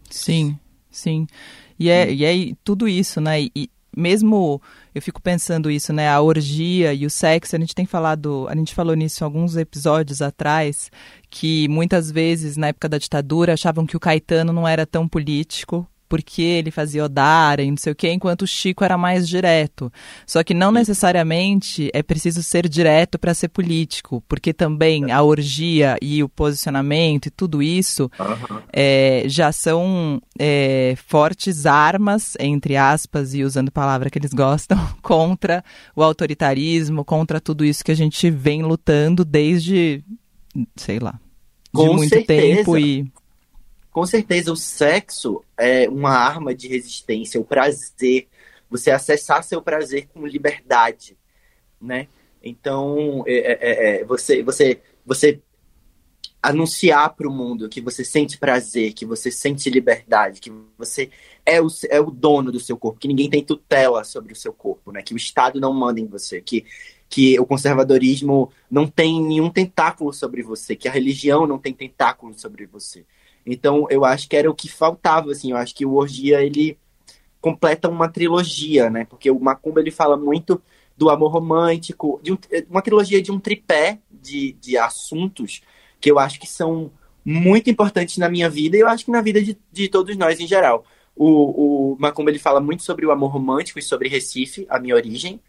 [0.10, 0.58] Sim,
[0.90, 1.28] sim.
[1.80, 3.42] E é, e é tudo isso, né?
[3.42, 4.62] E mesmo
[4.94, 6.10] eu fico pensando isso, né?
[6.10, 10.22] A orgia e o sexo, a gente tem falado, a gente falou nisso alguns episódios
[10.22, 10.92] atrás,
[11.30, 15.88] que muitas vezes na época da ditadura achavam que o Caetano não era tão político
[16.10, 19.94] porque ele fazia Odara e não sei o quê, enquanto o Chico era mais direto.
[20.26, 25.96] Só que não necessariamente é preciso ser direto para ser político, porque também a orgia
[26.02, 28.60] e o posicionamento e tudo isso uhum.
[28.74, 35.64] é, já são é, fortes armas, entre aspas, e usando palavra que eles gostam, contra
[35.96, 40.04] o autoritarismo, contra tudo isso que a gente vem lutando desde,
[40.76, 41.20] sei lá, de
[41.72, 42.56] Com muito certeza.
[42.58, 43.12] tempo e
[43.92, 48.28] com certeza o sexo é uma arma de resistência, o prazer,
[48.70, 51.18] você acessar seu prazer com liberdade,
[51.82, 52.08] né?
[52.42, 55.42] Então, é, é, é, é você, você, você
[56.42, 61.10] anunciar para o mundo que você sente prazer, que você sente liberdade, que você
[61.46, 64.54] é o, é o dono do seu corpo, que ninguém tem tutela sobre o seu
[64.54, 65.02] corpo, né?
[65.02, 66.66] Que o Estado não manda em você, que,
[67.10, 72.34] que o conservadorismo não tem nenhum tentáculo sobre você, que a religião não tem tentáculo
[72.38, 73.06] sobre você.
[73.46, 75.52] Então, eu acho que era o que faltava, assim.
[75.52, 76.78] Eu acho que o Orgia, ele
[77.42, 79.06] completa uma trilogia, né?
[79.06, 80.62] Porque o Macumba, ele fala muito
[80.98, 82.38] do amor romântico, de um,
[82.70, 85.62] uma trilogia de um tripé de, de assuntos
[86.02, 86.92] que eu acho que são
[87.24, 90.40] muito importantes na minha vida e eu acho que na vida de, de todos nós
[90.40, 90.86] em geral.
[91.16, 94.96] O, o Macumba, ele fala muito sobre o amor romântico e sobre Recife, a minha
[94.96, 95.40] origem.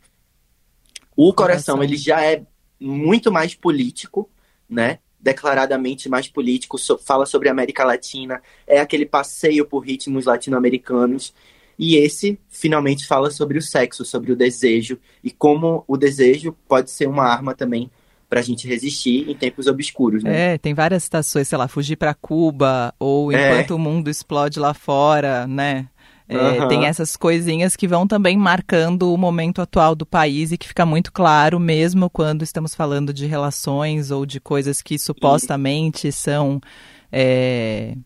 [1.16, 1.82] O Coração, Coração.
[1.82, 2.44] ele já é
[2.78, 4.28] muito mais político,
[4.68, 4.98] né?
[5.22, 11.34] Declaradamente mais político, so, fala sobre a América Latina, é aquele passeio por ritmos latino-americanos.
[11.78, 16.90] E esse finalmente fala sobre o sexo, sobre o desejo e como o desejo pode
[16.90, 17.90] ser uma arma também
[18.28, 20.54] para a gente resistir em tempos obscuros, né?
[20.54, 23.34] É, tem várias citações, sei lá, fugir para Cuba ou é.
[23.34, 23.74] enquanto é.
[23.74, 25.88] o mundo explode lá fora, né?
[26.30, 26.68] É, uhum.
[26.68, 30.86] Tem essas coisinhas que vão também marcando o momento atual do país e que fica
[30.86, 36.60] muito claro, mesmo quando estamos falando de relações ou de coisas que supostamente são
[37.10, 37.96] é,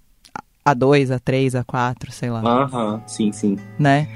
[0.67, 2.41] A2, A3, A4, sei lá.
[2.41, 3.59] Aham, sim, sim.
[3.79, 4.09] Né?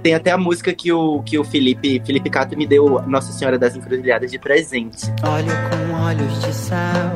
[0.00, 3.58] Tem até a música que o, que o Felipe, Felipe Cato me deu Nossa Senhora
[3.58, 5.06] das Encruzilhadas de presente.
[5.24, 7.10] Olho com olhos de céu,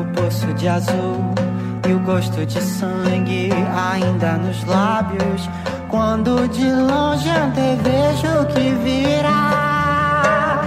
[0.00, 1.51] o poço de azul
[1.88, 5.48] e o gosto de sangue ainda nos lábios.
[5.88, 10.62] Quando de longe antevejo que virá,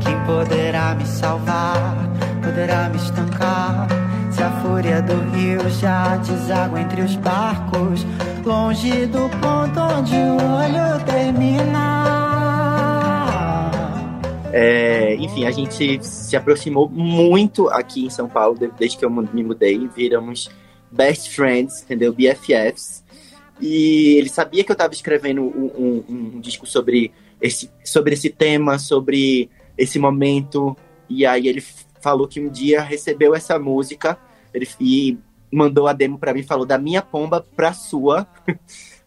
[0.00, 1.96] quem poderá me salvar,
[2.42, 3.88] poderá me estancar.
[4.30, 8.06] Se a fúria do rio já deságua entre os barcos,
[8.44, 12.19] longe do ponto onde o olho termina.
[14.52, 19.44] É, enfim, a gente se aproximou muito aqui em São Paulo desde que eu me
[19.44, 19.88] mudei.
[19.88, 20.50] Viramos
[20.90, 22.12] best friends, entendeu?
[22.12, 23.04] BFFs.
[23.60, 28.30] E ele sabia que eu estava escrevendo um, um, um, disco sobre esse, sobre esse
[28.30, 30.76] tema, sobre esse momento.
[31.08, 31.62] E aí ele
[32.00, 34.18] falou que um dia recebeu essa música
[34.52, 35.18] ele, e
[35.52, 38.26] mandou a demo para mim, falou da minha pomba pra sua,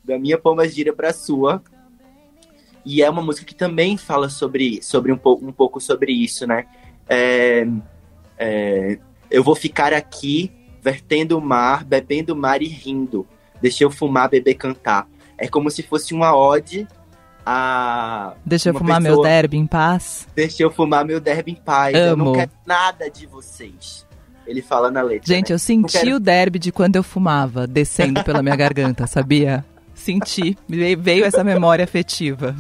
[0.03, 1.61] da minha pomba gira pra sua.
[2.85, 6.45] E é uma música que também fala sobre, sobre um, pouco, um pouco sobre isso,
[6.45, 6.65] né?
[7.07, 7.65] É,
[8.37, 8.99] é,
[9.31, 13.25] eu vou ficar aqui, vertendo o mar, bebendo o mar e rindo.
[13.61, 15.07] Deixa eu fumar, beber, cantar.
[15.37, 16.87] É como se fosse uma ode
[17.45, 18.33] a.
[18.45, 20.27] Deixa eu fumar pessoa, meu derby em paz.
[20.35, 21.95] Deixa eu fumar meu derby em paz.
[21.95, 22.07] Amo.
[22.09, 24.05] Eu não quero nada de vocês.
[24.45, 25.25] Ele fala na letra.
[25.25, 25.55] Gente, né?
[25.55, 26.15] eu senti quero...
[26.15, 29.63] o derby de quando eu fumava, descendo pela minha garganta, sabia?
[29.93, 30.57] Senti.
[30.67, 32.55] Veio essa memória afetiva.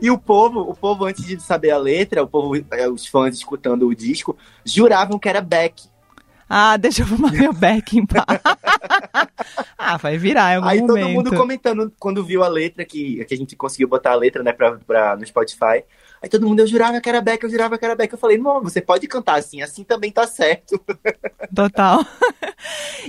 [0.00, 2.54] E o povo, o povo, antes de saber a letra, o povo,
[2.92, 5.88] os fãs escutando o disco, juravam que era Beck.
[6.48, 8.24] Ah, deixa eu fumar meu beck em paz.
[9.78, 11.00] ah, vai virar em algum Aí momento.
[11.00, 14.42] todo mundo comentando quando viu a letra, que, que a gente conseguiu botar a letra,
[14.42, 15.84] né, pra, pra, no Spotify.
[16.24, 18.10] Aí todo mundo, eu jurava que era Beck, eu jurava que era Beck.
[18.10, 20.82] Eu falei, não, você pode cantar assim, assim também tá certo.
[21.54, 22.02] Total.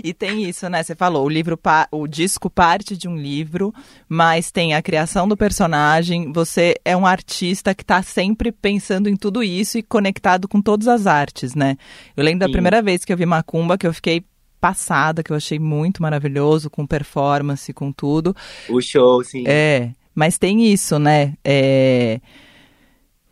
[0.04, 0.84] e tem isso, né?
[0.84, 1.58] Você falou, o livro,
[1.92, 3.74] o disco parte de um livro,
[4.10, 6.34] mas tem a criação do personagem.
[6.34, 10.90] Você é um artista que tá sempre pensando em tudo isso e conectado com todas
[10.90, 11.78] as artes, né?
[12.18, 12.52] Eu lembro da Sim.
[12.52, 14.24] primeira vez que eu vi Macumba, que eu fiquei
[14.60, 18.36] passada, que eu achei muito maravilhoso, com performance, com tudo.
[18.70, 19.44] O show, sim.
[19.48, 21.34] É, mas tem isso, né?
[21.44, 22.20] É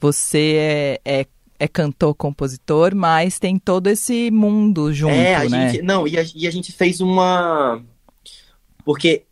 [0.03, 1.25] você é, é,
[1.57, 5.69] é, cantor, compositor, mas tem todo esse mundo junto, é, a né?
[5.69, 7.81] Gente, não, e a, e a gente fez uma.
[8.83, 9.23] Porque,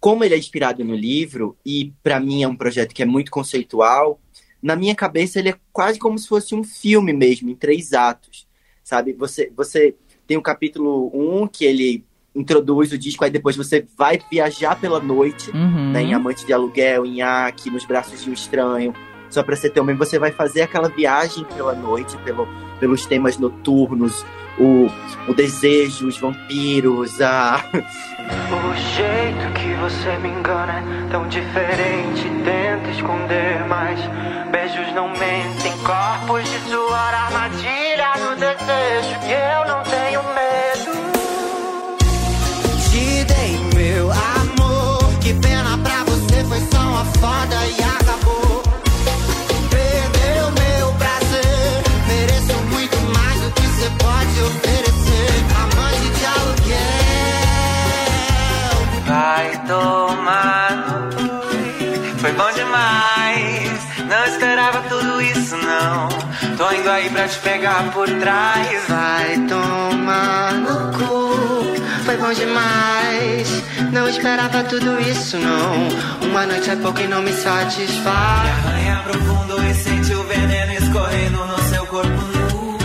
[0.00, 3.30] como ele é inspirado no livro, e para mim é um projeto que é muito
[3.30, 4.20] conceitual,
[4.60, 8.48] na minha cabeça ele é quase como se fosse um filme mesmo, em três atos.
[8.90, 9.12] Sabe?
[9.12, 9.94] Você, você
[10.26, 14.74] tem o capítulo 1, um, que ele introduz o disco, aí depois você vai viajar
[14.80, 15.92] pela noite, Uhum.
[15.92, 18.92] né, em Amante de Aluguel, em Aki, nos Braços de um Estranho.
[19.30, 22.48] Só pra você ter uma, você vai fazer aquela viagem pela noite, pelo,
[22.80, 24.26] pelos temas noturnos,
[24.58, 24.88] o,
[25.28, 27.64] o desejo, os vampiros, a.
[27.72, 32.22] O jeito que você me engana é tão diferente.
[32.44, 34.00] Tenta esconder, mas
[34.50, 35.72] beijos não mentem.
[35.84, 37.89] Corpos de suor, armadilha
[38.40, 39.20] desejo.
[39.26, 40.89] E eu não tenho medo.
[67.12, 68.82] Pra te pegar por trás.
[68.88, 71.30] Vai tomar no cu.
[72.04, 73.62] Foi bom demais.
[73.92, 76.28] Não esperava tudo isso, não.
[76.28, 78.48] Uma noite é pouco e não me satisfaz.
[78.66, 82.78] Arranha profundo e sente o veneno escorrendo no seu corpo nu.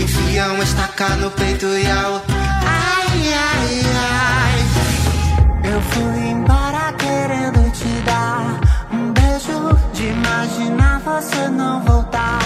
[0.00, 2.22] Enfia uma estaca no peito e ao.
[2.64, 5.72] Ai, ai, ai.
[5.72, 8.60] Eu fui embora querendo te dar
[8.92, 9.78] um beijo.
[9.92, 12.40] De imaginar você não voltar.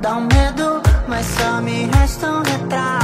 [0.00, 0.26] Dá um
[2.06, 3.01] só me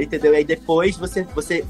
[0.00, 0.32] entendeu?
[0.32, 1.64] E aí depois você, você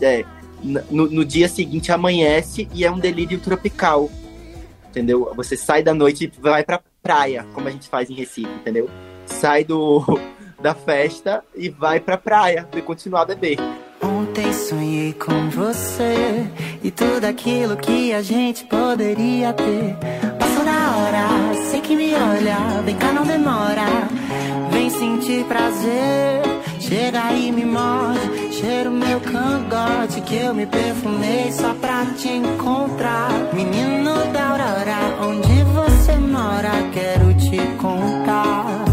[0.00, 0.24] é,
[0.62, 4.10] no, no dia seguinte amanhece e é um delírio tropical,
[4.88, 5.32] entendeu?
[5.36, 8.88] Você sai da noite e vai pra praia, como a gente faz em Recife, entendeu?
[9.26, 10.04] Sai do,
[10.60, 13.58] da festa e vai pra praia e continuar a beber.
[14.02, 16.46] Ontem sonhei com você
[16.82, 19.96] e tudo aquilo que a gente poderia ter.
[20.38, 23.86] Passou da hora, sei que me olha, vem cá, não demora.
[24.70, 26.42] Vem sentir prazer,
[26.90, 28.52] chega e me morde.
[28.52, 33.30] Cheiro meu cangote que eu me perfumei só pra te encontrar.
[33.54, 38.84] Menino da aurora, onde você mora, quero te contar.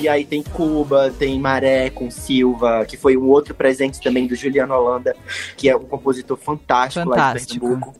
[0.00, 4.34] E aí tem Cuba, tem Maré com Silva, que foi um outro presente também do
[4.34, 5.14] Juliano Holanda,
[5.56, 7.66] que é um compositor fantástico, lá de Fantástico.
[7.66, 7.94] Pernambuco.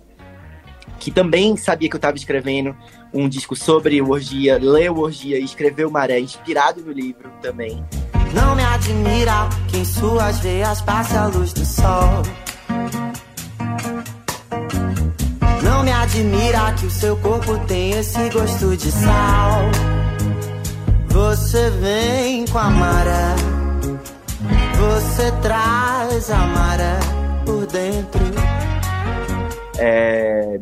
[0.98, 2.74] Que também sabia que eu estava escrevendo
[3.12, 7.84] um disco sobre orgia, leu orgia e escreveu Maré, inspirado no livro também.
[8.34, 12.22] Não me admira que em suas veias passe a luz do sol.
[15.62, 19.62] Não me admira que o seu corpo tem esse gosto de sal.
[21.08, 23.34] Você vem com a maré,
[24.78, 26.98] você traz a maré
[27.44, 28.22] por dentro.
[29.78, 30.58] É,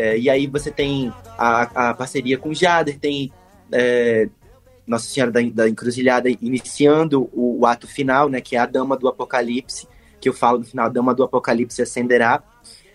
[0.00, 3.32] é, e aí você tem a, a parceria com o Jader, tem
[3.72, 4.28] é,
[4.86, 8.96] Nossa Senhora da, da Encruzilhada iniciando o, o ato final, né, que é a Dama
[8.96, 9.86] do Apocalipse,
[10.20, 12.42] que eu falo no final, a Dama do Apocalipse acenderá.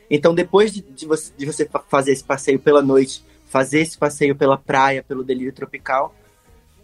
[0.09, 3.97] Então, depois de, de você, de você fa- fazer esse passeio pela noite, fazer esse
[3.97, 6.13] passeio pela praia, pelo delírio tropical,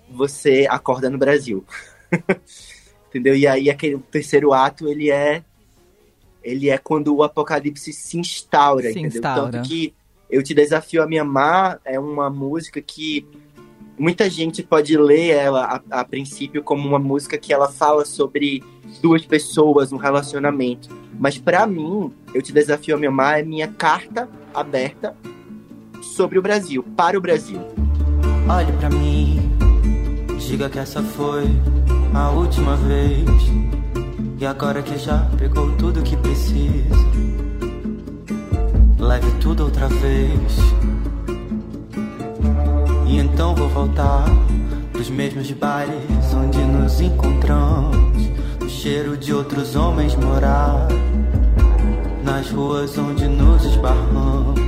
[0.09, 1.63] você acorda no Brasil.
[3.09, 3.35] Entendeu?
[3.35, 5.43] E aí aquele terceiro ato, ele é
[6.43, 9.19] ele é quando o apocalipse se instaura, Se entendeu?
[9.19, 9.51] instaura.
[9.51, 9.93] Tanto que
[10.31, 13.27] eu te desafio a me amar é uma música que
[13.99, 18.63] muita gente pode ler ela a, a princípio como uma música que ela fala sobre
[19.01, 20.89] duas pessoas, um relacionamento.
[21.19, 25.15] Mas pra mim, eu te desafio a me amar é minha carta aberta
[26.01, 27.59] sobre o Brasil, para o Brasil.
[28.49, 29.39] Olhe pra mim,
[30.39, 31.43] diga que essa foi
[32.13, 33.29] a última vez.
[34.39, 36.95] E agora que já pegou tudo que precisa,
[39.01, 40.57] leve tudo outra vez.
[43.07, 44.25] E então vou voltar
[44.91, 48.29] pros mesmos bares onde nos encontramos.
[48.59, 50.87] No cheiro de outros homens morar,
[52.23, 54.61] nas ruas onde nos esbarramos.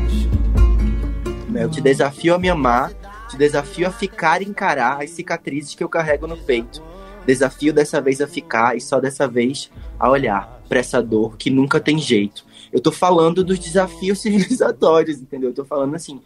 [1.53, 2.91] Eu te desafio a me amar,
[3.29, 6.81] te desafio a ficar e encarar as cicatrizes que eu carrego no peito.
[7.25, 11.51] Desafio dessa vez a ficar e só dessa vez a olhar pra essa dor que
[11.51, 12.43] nunca tem jeito.
[12.73, 15.51] Eu tô falando dos desafios civilizatórios, entendeu?
[15.51, 16.19] Eu tô falando assim,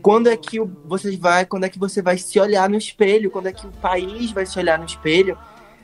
[0.00, 3.48] quando é que você vai, quando é que você vai se olhar no espelho, quando
[3.48, 5.36] é que o país vai se olhar no espelho,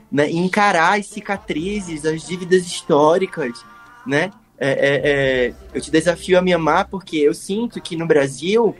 [0.09, 0.29] né?
[0.29, 3.63] E encarar as cicatrizes, as dívidas históricas,
[4.05, 4.31] né?
[4.57, 8.75] É, é, é, eu te desafio a me amar porque eu sinto que no Brasil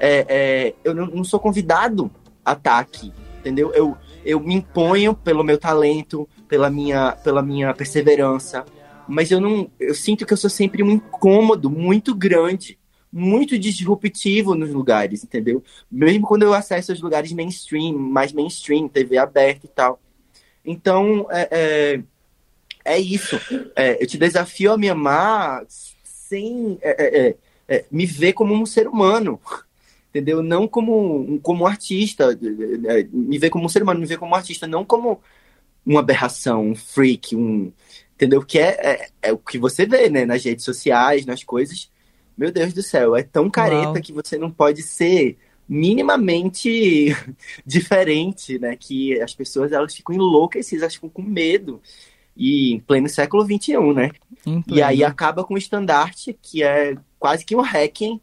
[0.00, 2.10] é, é, eu não, não sou convidado
[2.44, 3.72] a estar aqui, entendeu?
[3.72, 8.64] Eu, eu me imponho pelo meu talento, pela minha, pela minha perseverança,
[9.08, 12.78] mas eu não, eu sinto que eu sou sempre um incômodo muito grande,
[13.12, 15.62] muito disruptivo nos lugares, entendeu?
[15.90, 20.00] Mesmo quando eu acesso os lugares mainstream, mais mainstream, TV aberta e tal.
[20.64, 21.48] Então, é,
[22.84, 23.38] é, é isso.
[23.76, 27.36] É, eu te desafio a me amar sem é, é, é,
[27.68, 29.38] é, me ver como um ser humano,
[30.08, 30.42] entendeu?
[30.42, 32.38] Não como, como artista,
[33.12, 35.20] me ver como um ser humano, me ver como um artista, não como
[35.84, 37.72] uma aberração, um freak, um,
[38.22, 38.42] entendeu?
[38.42, 41.90] Que é, é, é o que você vê, né, nas redes sociais, nas coisas.
[42.38, 44.00] Meu Deus do céu, é tão careta Uau.
[44.00, 45.36] que você não pode ser
[45.68, 47.14] minimamente
[47.66, 48.76] diferente, né?
[48.76, 51.80] Que as pessoas elas ficam enlouquecidas, elas ficam com medo.
[52.36, 54.10] E em pleno século XXI, né?
[54.66, 58.20] E aí acaba com o estandarte, que é quase que um hacking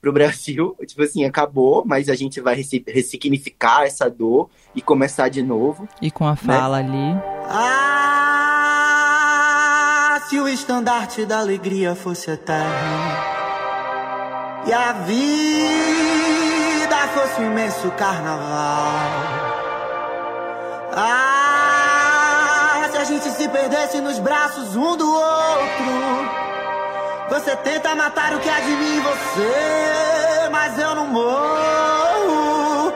[0.00, 0.76] pro Brasil.
[0.86, 2.54] Tipo assim, acabou, mas a gente vai
[2.86, 5.86] ressignificar essa dor e começar de novo.
[6.00, 7.20] E com a fala ali.
[7.46, 8.23] Ah,
[10.28, 13.24] se o estandarte da alegria fosse eterno
[14.66, 15.18] e a vida
[17.14, 18.98] fosse um imenso carnaval.
[20.96, 26.34] Ah, se a gente se perdesse nos braços um do outro.
[27.28, 32.92] Você tenta matar o que há de mim em você, mas eu não morro.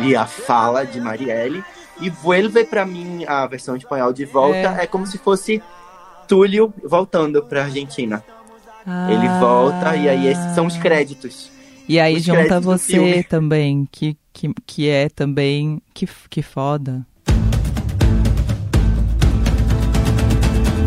[0.00, 1.64] E a fala de Marielle.
[2.00, 4.84] E Vuelve, pra mim, a versão espanhol de volta, É.
[4.84, 5.62] é, como se fosse
[6.30, 8.22] Túlio voltando pra Argentina.
[8.86, 9.08] Ah.
[9.10, 11.50] Ele volta e aí esses são os créditos.
[11.88, 15.82] E aí os junta você também, que, que, que é também.
[15.92, 17.04] Que, que foda.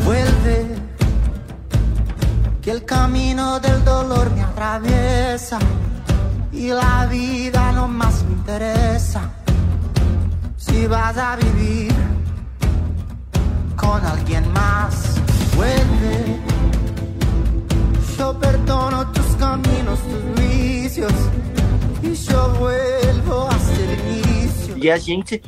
[0.06, 0.66] Vuelve,
[2.62, 5.60] que el camino del dolor me atraviesa
[6.54, 9.30] y la vida no más me interesa.
[10.56, 11.94] Si vas a vivir
[13.76, 15.23] con alguien más
[15.56, 16.40] vuelve.
[18.18, 21.14] Yo perdono tus caminos, tus vicios
[22.02, 24.78] y yo vuelvo a ser inicio.
[24.78, 25.42] E a gente,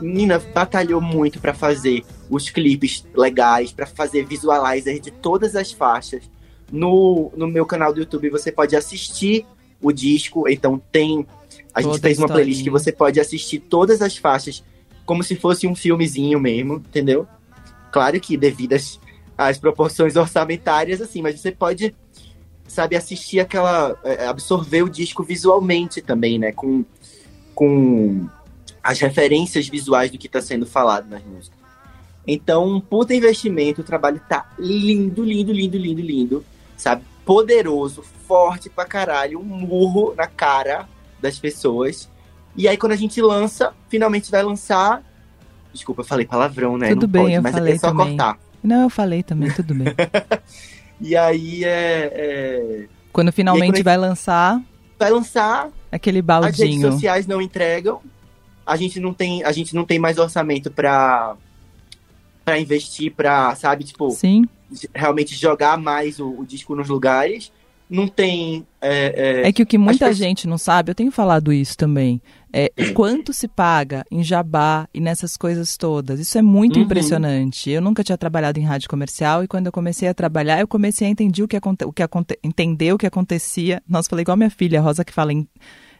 [0.00, 6.30] menina, batalhou muito pra fazer os clipes legais, pra fazer visualizer de todas as faixas.
[6.70, 9.44] No, no meu canal do YouTube você pode assistir
[9.80, 11.26] o disco, então tem.
[11.74, 14.62] A gente Toda a fez uma playlist que você pode assistir todas as faixas
[15.04, 17.26] como se fosse um filmezinho mesmo, entendeu?
[17.90, 18.98] Claro que devidas
[19.48, 21.94] às proporções orçamentárias, assim, mas você pode,
[22.66, 23.96] sabe, assistir aquela.
[24.04, 26.52] é, absorver o disco visualmente também, né?
[26.52, 26.84] Com,
[27.54, 28.28] com
[28.82, 31.58] as referências visuais do que está sendo falado nas músicas.
[32.26, 36.44] Então, um puta investimento, o trabalho tá lindo, lindo, lindo, lindo, lindo,
[36.76, 37.02] sabe?
[37.24, 40.88] Poderoso, forte pra caralho, um murro na cara
[41.20, 42.08] das pessoas.
[42.56, 45.02] E aí, quando a gente lança, finalmente vai lançar.
[45.72, 46.90] Desculpa, eu falei palavrão, né?
[46.90, 48.08] Tudo Não bem, pode, eu mas falei é só também.
[48.08, 48.38] cortar.
[48.62, 49.86] Não, eu falei também, tudo bem.
[51.04, 54.62] E aí é, é, Quando finalmente quando- vai lançar
[54.96, 56.92] vai lançar, aquele as redes baldinho.
[56.92, 58.00] sociais não entregam.
[58.64, 61.34] A gente não tem, a gente não tem mais orçamento pra,
[62.44, 64.44] pra investir, pra, sabe, tipo, Sim.
[64.94, 67.50] realmente jogar mais o, o disco nos lugares.
[67.92, 68.66] Não tem.
[68.80, 71.76] É, é, É que o que muita pessoas- gente não sabe, eu tenho falado isso
[71.76, 72.20] também,
[72.52, 76.18] é quanto se paga em jabá e nessas coisas todas.
[76.18, 76.82] Isso é muito Uhum.
[76.84, 77.70] impressionante.
[77.70, 81.06] Eu nunca tinha trabalhado em rádio comercial e quando eu comecei a trabalhar, eu comecei
[81.06, 83.82] a entender o que, aconte, o que aconte, entender o que acontecia.
[83.88, 85.46] Nossa, falei igual minha filha, a Rosa que fala em.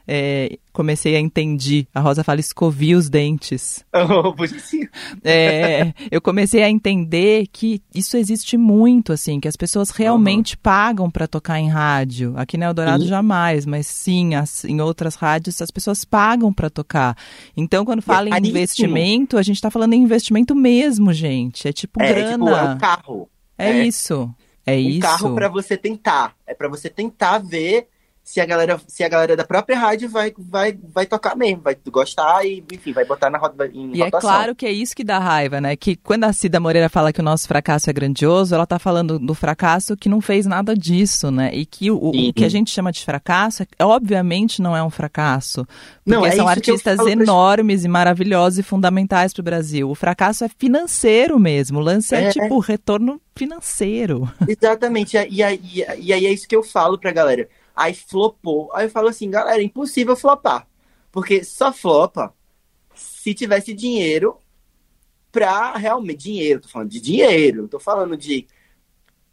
[0.07, 1.87] É, comecei a entender.
[1.95, 3.85] A Rosa fala escovia os dentes.
[3.95, 4.89] Oh, bonitinho.
[5.25, 11.11] É, eu comecei a entender que isso existe muito, assim, que as pessoas realmente pagam
[11.11, 12.33] para tocar em rádio.
[12.37, 13.09] Aqui na Eldorado Sim.
[13.09, 17.17] jamais, mas sim, as- em outras rádios as pessoas pagam para tocar.
[17.57, 18.57] Então, quando fala em caríssimo.
[18.59, 21.69] investimento, a gente tá falando em investimento mesmo, gente.
[21.69, 22.75] É tipo É, tipo, é grana.
[22.75, 23.29] um carro.
[23.57, 23.85] É, é.
[23.87, 24.29] isso.
[24.67, 25.01] É um isso.
[25.01, 26.35] carro pra você tentar.
[26.47, 27.89] É pra você tentar ver
[28.25, 31.77] se a galera, se a galera da própria rádio vai, vai, vai tocar mesmo, vai
[31.91, 34.31] gostar e, enfim, vai botar na roda em E é rotação.
[34.31, 35.75] claro que é isso que dá raiva, né?
[35.77, 39.19] Que quando a Cida Moreira fala que o nosso fracasso é grandioso, ela tá falando
[39.19, 41.51] do fracasso que não fez nada disso, né?
[41.53, 44.91] E que o, o que a gente chama de fracasso, é- obviamente não é um
[44.91, 45.67] fracasso.
[46.05, 49.91] Porque Não, é são artistas enormes e maravilhosos e fundamentais para o Brasil.
[49.91, 51.79] O fracasso é financeiro mesmo.
[51.81, 52.31] O lance é, É.
[52.31, 54.31] tipo retorno financeiro.
[54.47, 55.17] Exatamente.
[55.29, 55.61] E aí,
[55.99, 57.49] e aí é isso que eu falo pra galera.
[57.75, 58.71] Aí flopou.
[58.75, 60.67] Aí eu falo assim, galera, é impossível flopar.
[61.11, 62.35] Porque só flopa
[62.95, 64.39] se tivesse dinheiro
[65.31, 66.25] pra realmente.
[66.25, 67.63] Dinheiro, tô falando de dinheiro.
[67.63, 68.47] Não tô falando de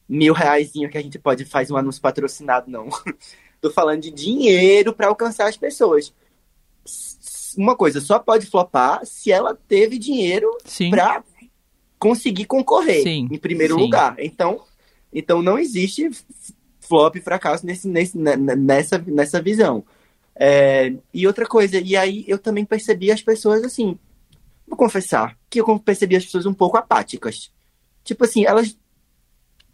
[0.07, 2.89] mil reaisinho que a gente pode fazer um anúncio patrocinado, não.
[3.61, 6.13] tô falando de dinheiro pra alcançar as pessoas.
[7.57, 10.89] Uma coisa, só pode flopar se ela teve dinheiro Sim.
[10.89, 11.23] para
[11.99, 13.81] conseguir concorrer Sim, em primeiro sim.
[13.81, 14.15] lugar.
[14.19, 14.63] Então,
[15.13, 16.09] então não existe
[16.89, 19.85] flop e fracasso nesse, nesse, ne- ne- nessa, nessa visão.
[20.35, 23.99] É, e outra coisa, e aí eu também percebi as pessoas assim,
[24.67, 27.51] vou confessar, que eu percebi as pessoas um pouco apáticas.
[28.03, 28.77] Tipo assim, elas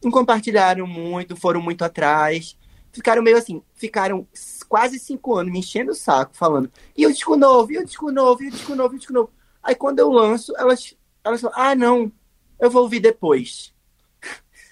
[0.04, 2.58] não compartilharam muito, foram muito atrás,
[2.92, 4.28] ficaram meio assim, ficaram
[4.70, 8.12] quase cinco anos me enchendo o saco, falando, e o disco novo, e o disco
[8.12, 9.32] novo, e o disco novo, e o disco novo.
[9.64, 12.12] Aí quando eu lanço, elas, elas falam, ah, não,
[12.60, 13.75] eu vou ouvir depois.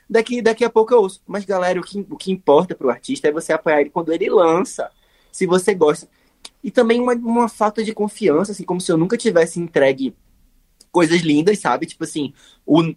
[0.09, 1.21] Daqui, daqui a pouco eu ouço.
[1.25, 4.29] Mas, galera, o que, o que importa pro artista é você apoiar ele quando ele
[4.29, 4.89] lança.
[5.31, 6.07] Se você gosta.
[6.63, 10.15] E também uma, uma falta de confiança, assim, como se eu nunca tivesse entregue
[10.91, 11.85] coisas lindas, sabe?
[11.85, 12.33] Tipo assim,
[12.65, 12.93] o-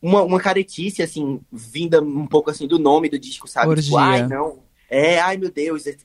[0.00, 3.80] uma, uma caretice, assim, vinda um pouco assim do nome do disco, sabe?
[3.82, 3.98] Tipo, Orgia.
[4.00, 4.62] ai, não.
[4.90, 5.86] É, ai, meu Deus.
[5.86, 5.96] é-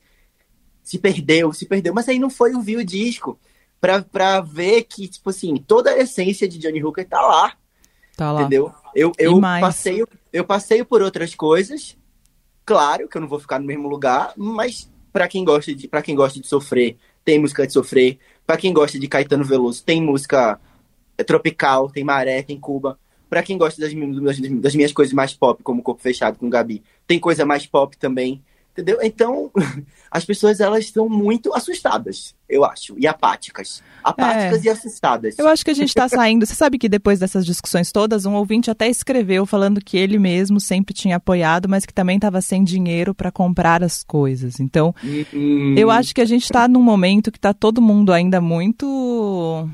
[0.83, 1.93] Se perdeu, se perdeu.
[1.93, 3.39] Mas aí não foi ouvir o disco
[3.79, 7.53] pra, pra ver que, tipo assim, toda a essência de Johnny Hooker tá lá.
[8.17, 8.41] Tá lá.
[8.41, 8.71] Entendeu?
[8.95, 9.61] Eu, eu, mais?
[10.31, 11.97] Eu passeio por outras coisas.
[12.65, 16.01] Claro que eu não vou ficar no mesmo lugar, mas pra quem gosta de para
[16.01, 18.19] quem gosta de sofrer, tem música de sofrer.
[18.45, 20.59] Pra quem gosta de Caetano Veloso, tem música
[21.17, 22.99] é, tropical, tem Maré, tem Cuba.
[23.29, 26.83] Pra quem gosta das, das, das minhas coisas mais pop, como Corpo Fechado com Gabi,
[27.05, 28.43] tem coisa mais pop também.
[28.71, 28.99] Entendeu?
[29.01, 29.51] Então,
[30.09, 33.83] as pessoas elas estão muito assustadas, eu acho, e apáticas.
[34.01, 35.37] Apáticas e assustadas.
[35.37, 36.45] Eu acho que a gente tá saindo.
[36.45, 40.59] Você sabe que depois dessas discussões todas, um ouvinte até escreveu falando que ele mesmo
[40.59, 44.59] sempre tinha apoiado, mas que também estava sem dinheiro para comprar as coisas.
[44.59, 44.95] Então,
[45.33, 49.67] Hum, eu acho que a gente tá num momento que tá todo mundo ainda muito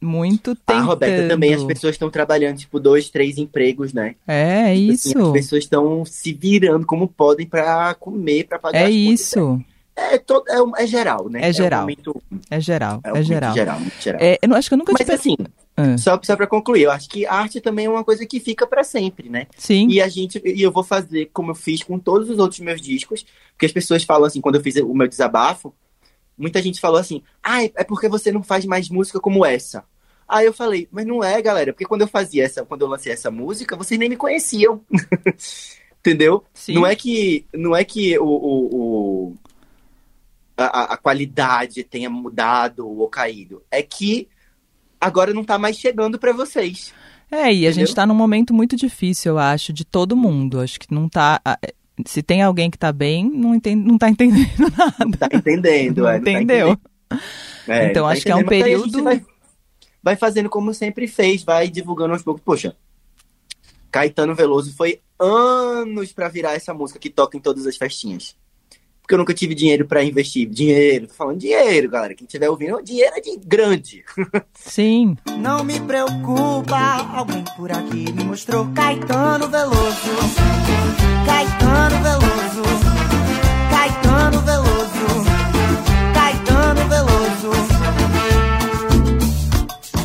[0.00, 0.86] muito A tentando.
[0.86, 4.14] Roberta também, as pessoas estão trabalhando, tipo, dois, três empregos, né?
[4.26, 5.08] É Tipo isso.
[5.18, 9.62] assim, as pessoas estão se virando como podem pra comer, pra pagar É isso.
[9.96, 11.40] É, todo, é, é geral, né?
[11.42, 11.80] É geral.
[11.80, 13.00] um momento, É geral.
[13.04, 13.54] é É, um momento geral.
[13.54, 14.20] geral, muito geral.
[14.22, 15.36] É, eu não- acho que eu nunca te Mas per- assim,
[15.76, 18.40] Ah, só, só pra concluir, eu acho que a arte também é uma coisa que
[18.40, 19.46] fica pra sempre, né?
[19.56, 19.88] Sim.
[19.88, 22.80] E a gente, e eu vou fazer como eu fiz com todos os outros meus
[22.80, 25.74] discos, porque as pessoas falam assim, quando eu fiz o meu desabafo,
[26.40, 29.84] muita gente falou assim, ah, é porque você não faz mais música como essa.
[30.28, 33.12] Aí eu falei, mas não é, galera, porque quando eu fazia essa, quando eu lancei
[33.12, 34.80] essa música, vocês nem me conheciam.
[36.00, 36.44] Entendeu?
[36.54, 36.74] Sim.
[36.74, 39.34] Não é que, não é que o, o, o-
[40.56, 43.62] a, a qualidade tenha mudado ou caído.
[43.70, 44.28] É que
[45.00, 46.92] agora não tá mais chegando pra vocês.
[47.30, 50.60] É, e a gente tá num momento muito difícil, eu acho, de todo mundo.
[50.60, 51.40] Acho que não tá.
[52.06, 55.16] Se tem alguém que tá bem, não, entende, não tá entendendo nada.
[55.18, 56.78] Tá entendendo, é, não tá Entendeu?
[57.68, 59.24] É, Então, tá acho que é um entendendo, período- Vai,
[60.02, 62.42] vai fazendo como sempre fez, vai divulgando aos poucos.
[62.42, 62.76] Poxa,
[63.90, 68.36] Caetano Veloso foi anos pra virar essa música que toca em todas as festinhas.
[69.10, 70.48] Porque eu nunca tive dinheiro pra investir.
[70.48, 72.14] Dinheiro, tô falando dinheiro, galera.
[72.14, 74.04] Quem estiver ouvindo, dinheiro é de grande.
[74.54, 75.16] Sim.
[75.36, 76.78] Não me preocupa,
[77.16, 80.14] alguém por aqui me mostrou Caetano Veloso.
[81.26, 82.62] Caetano Veloso.
[83.68, 85.24] Caetano Veloso.
[86.14, 87.50] Caetano Veloso.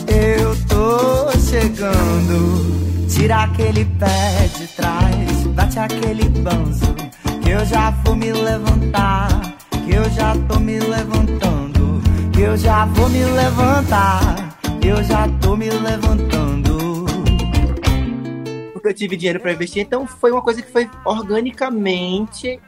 [0.07, 3.07] Eu tô chegando.
[3.07, 7.14] Tira aquele pé de trás, bate aquele banzo.
[7.45, 9.27] Que eu já vou me levantar.
[9.85, 12.01] Que eu já tô me levantando.
[12.33, 14.57] Que eu já vou me levantar.
[14.81, 17.05] Que eu já tô me levantando.
[18.73, 19.81] Porque eu tive dinheiro pra investir.
[19.83, 22.59] Então foi uma coisa que foi organicamente.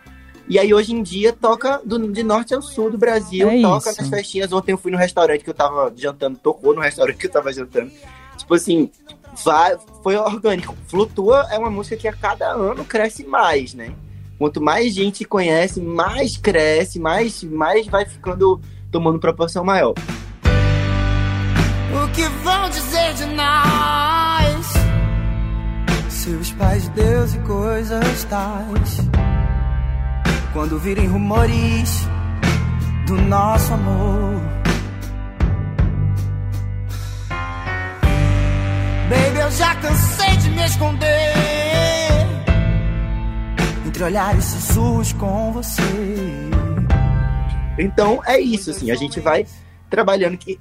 [0.49, 3.89] E aí hoje em dia toca do- de norte ao sul do Brasil, É toca
[3.91, 4.01] isso.
[4.01, 4.53] nas festinhas.
[4.53, 7.51] Ontem eu fui no restaurante que eu tava jantando, tocou no restaurante que eu tava
[7.51, 7.91] jantando.
[8.37, 8.89] Tipo assim,
[9.43, 10.73] vai, foi orgânico.
[10.87, 13.91] Flutua é uma música que a cada ano cresce mais, né?
[14.37, 18.61] Quanto mais gente conhece, mais cresce, mais, mais vai ficando
[18.91, 19.93] tomando proporção maior.
[21.91, 24.73] O que vão dizer de nós?
[26.09, 28.99] Seus pais, Deus e coisas tais.
[30.53, 32.07] Quando virem rumores
[33.07, 34.41] do nosso amor.
[39.09, 41.66] Baby, eu já cansei de me esconder
[43.97, 45.81] entre olhares sussurros com você.
[47.79, 49.45] Então é isso, assim, a gente vai
[49.89, 50.59] trabalhando que.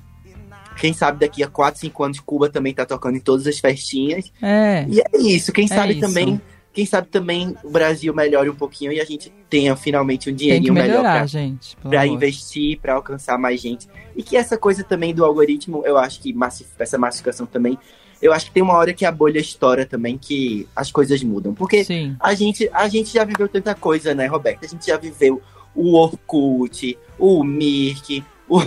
[0.79, 4.31] Quem sabe daqui a 4, 5 anos Cuba também tá tocando em todas as festinhas.
[4.43, 4.87] É.
[4.89, 6.01] E é isso, quem sabe isso.
[6.01, 6.41] também.
[6.73, 10.37] Quem sabe também o Brasil melhore um pouquinho e a gente tenha finalmente um Tem
[10.37, 11.77] que dinheirinho melhor melhorar, pra, gente.
[11.83, 12.05] amor.
[12.07, 13.87] investir, pra alcançar mais gente.
[14.15, 17.79] E que essa coisa também do algoritmo, eu acho que massif- essa massificação também,
[18.21, 21.55] eu acho que tem uma hora que a bolha estoura também, que as coisas mudam.
[21.55, 22.17] Porque Sim.
[22.19, 24.65] a gente, a gente já viveu tanta coisa, né, Roberto?
[24.65, 25.43] A gente já viveu
[25.75, 28.61] o Orkut, o Mirk, o,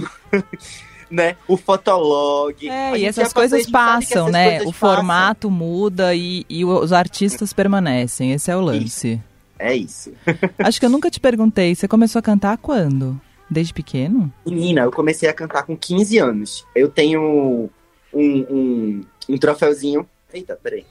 [1.10, 2.70] né, o Fotolog.
[2.70, 4.50] É, e essas coisas passam, essas né?
[4.50, 4.96] coisas O passam.
[4.96, 8.32] formato muda e, e os artistas permanecem.
[8.32, 9.20] Esse é o lance.
[9.58, 10.14] É isso.
[10.60, 13.20] Acho que eu nunca te perguntei, você começou a cantar quando?
[13.50, 14.32] Desde pequeno?
[14.46, 16.66] Menina, eu comecei a cantar com 15 anos.
[16.76, 17.70] Eu tenho
[18.14, 20.08] um, um, um troféuzinho.
[20.34, 20.86] Eita, peraí.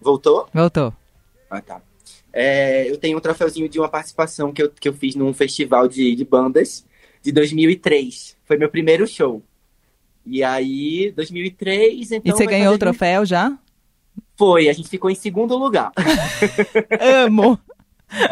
[0.00, 0.48] Voltou?
[0.52, 0.92] Voltou.
[1.50, 1.80] Ah, tá.
[2.32, 5.86] É, eu tenho um troféuzinho de uma participação que eu, que eu fiz num festival
[5.88, 6.84] de, de bandas
[7.22, 8.36] de 2003.
[8.44, 9.42] Foi meu primeiro show.
[10.24, 12.20] E aí, 2003, então...
[12.24, 13.56] e você ganhou o troféu já?
[14.36, 15.92] Foi, a gente ficou em segundo lugar.
[17.00, 17.58] Amo!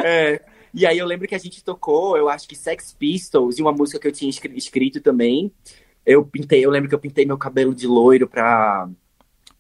[0.05, 0.42] É,
[0.72, 3.72] e aí eu lembro que a gente tocou, eu acho que Sex Pistols, e uma
[3.72, 5.53] música que eu tinha escri- escrito também.
[6.05, 8.88] Eu pintei, eu lembro que eu pintei meu cabelo de loiro pra,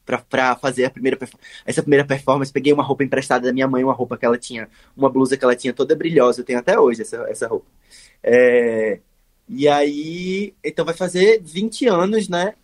[0.04, 1.18] pra, pra fazer a primeira,
[1.64, 2.52] essa primeira performance.
[2.52, 5.44] Peguei uma roupa emprestada da minha mãe, uma roupa que ela tinha, uma blusa que
[5.44, 6.40] ela tinha toda brilhosa.
[6.40, 7.66] Eu tenho até hoje essa, essa roupa.
[8.22, 9.00] É,
[9.48, 12.54] e aí, então vai fazer 20 anos, né?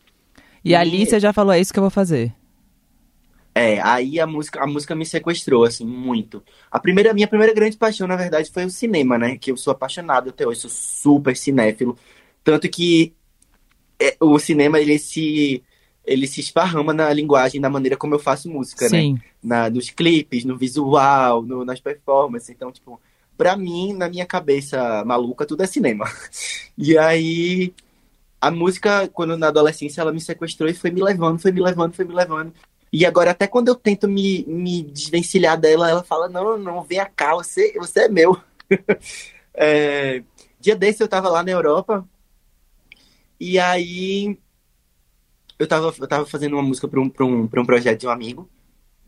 [0.64, 2.34] E ali você já falou, é isso que eu vou fazer.
[3.55, 6.43] É, aí a música, a música me sequestrou, assim, muito.
[6.70, 9.36] A primeira, minha primeira grande paixão, na verdade, foi o cinema, né?
[9.36, 11.99] Que eu sou apaixonado até hoje, sou super cinéfilo.
[12.45, 13.12] Tanto que
[14.01, 15.62] é, o cinema, ele se,
[16.05, 19.01] ele se esparrama na linguagem, na maneira como eu faço música, né?
[19.01, 19.18] Sim.
[19.42, 22.51] Na, nos clipes, no visual, no- nas performances.
[22.51, 23.01] Então, tipo,
[23.36, 26.05] pra mim, na minha cabeça maluca, tudo é cinema.
[26.78, 27.74] E aí,
[28.40, 31.92] a música, quando na adolescência, ela me sequestrou e foi me levando, foi me levando,
[31.92, 32.55] foi me levando.
[32.92, 37.01] E agora, até quando eu tento me, me desvencilhar dela, ela fala: Não, não, vem
[37.14, 38.36] cá, você, você é meu.
[39.53, 40.22] É,
[40.61, 42.07] dia desse eu tava lá na Europa,
[43.38, 44.38] e aí
[45.61, 48.09] eu tava, eu tava fazendo uma música pra um, pra, um, pra um projeto de
[48.09, 48.51] um amigo.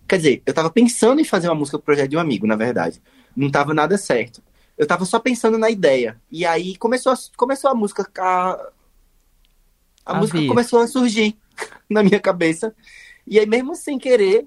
[0.09, 2.57] Quer dizer, eu tava pensando em fazer uma música pro projeto de um amigo, na
[2.57, 3.03] verdade.
[3.37, 4.43] Não tava nada certo.
[4.79, 6.21] Eu tava só pensando na ideia.
[6.31, 8.09] E aí começou a, começou a música.
[8.19, 8.71] A,
[10.05, 10.47] a A música vir.
[10.47, 11.37] começou a surgir
[11.89, 12.75] na minha cabeça.
[13.27, 14.47] E aí, mesmo sem querer,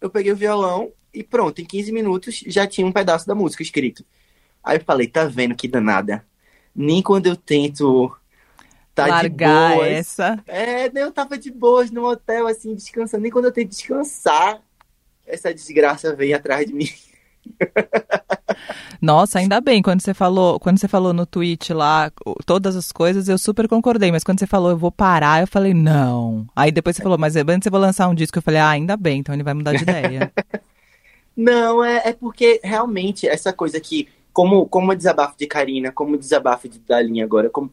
[0.00, 3.62] eu peguei o violão e pronto, em 15 minutos já tinha um pedaço da música
[3.62, 4.04] escrito.
[4.62, 6.26] Aí eu falei, tá vendo que danada?
[6.74, 8.14] Nem quando eu tento
[8.96, 9.88] tá Largar de boas.
[9.88, 10.42] essa.
[10.46, 13.22] É, eu tava de boas no hotel, assim, descansando.
[13.22, 14.60] Nem quando eu tento descansar,
[15.26, 16.88] essa desgraça vem atrás de mim.
[19.00, 22.10] Nossa, ainda bem, quando você falou, quando você falou no tweet lá,
[22.46, 25.74] todas as coisas, eu super concordei, mas quando você falou eu vou parar, eu falei,
[25.74, 26.46] não.
[26.56, 28.96] Aí depois você falou, mas antes eu vou lançar um disco, eu falei, ah, ainda
[28.96, 30.32] bem, então ele vai mudar de ideia.
[31.36, 36.14] Não, é, é porque realmente essa coisa que, como, como o desabafo de Karina, como
[36.14, 37.70] o desabafo de Dalinha agora, como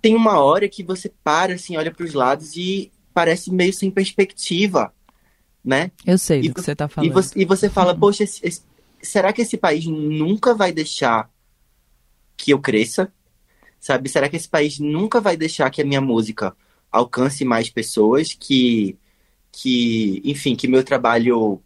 [0.00, 4.92] tem uma hora que você para, assim, olha pros lados e parece meio sem perspectiva,
[5.64, 5.90] né?
[6.06, 7.12] Eu sei E do que vo- você tá E falando.
[7.12, 8.62] você, e você fala, poxa, esse- esse-
[9.02, 11.30] será que esse país nunca vai deixar
[12.36, 13.12] que eu cresça?
[13.80, 14.08] Sabe?
[14.08, 16.56] Será que esse país nunca vai deixar que a minha música
[16.90, 18.32] alcance mais pessoas?
[18.34, 18.96] Que,
[19.52, 21.60] que enfim, que meu trabalho.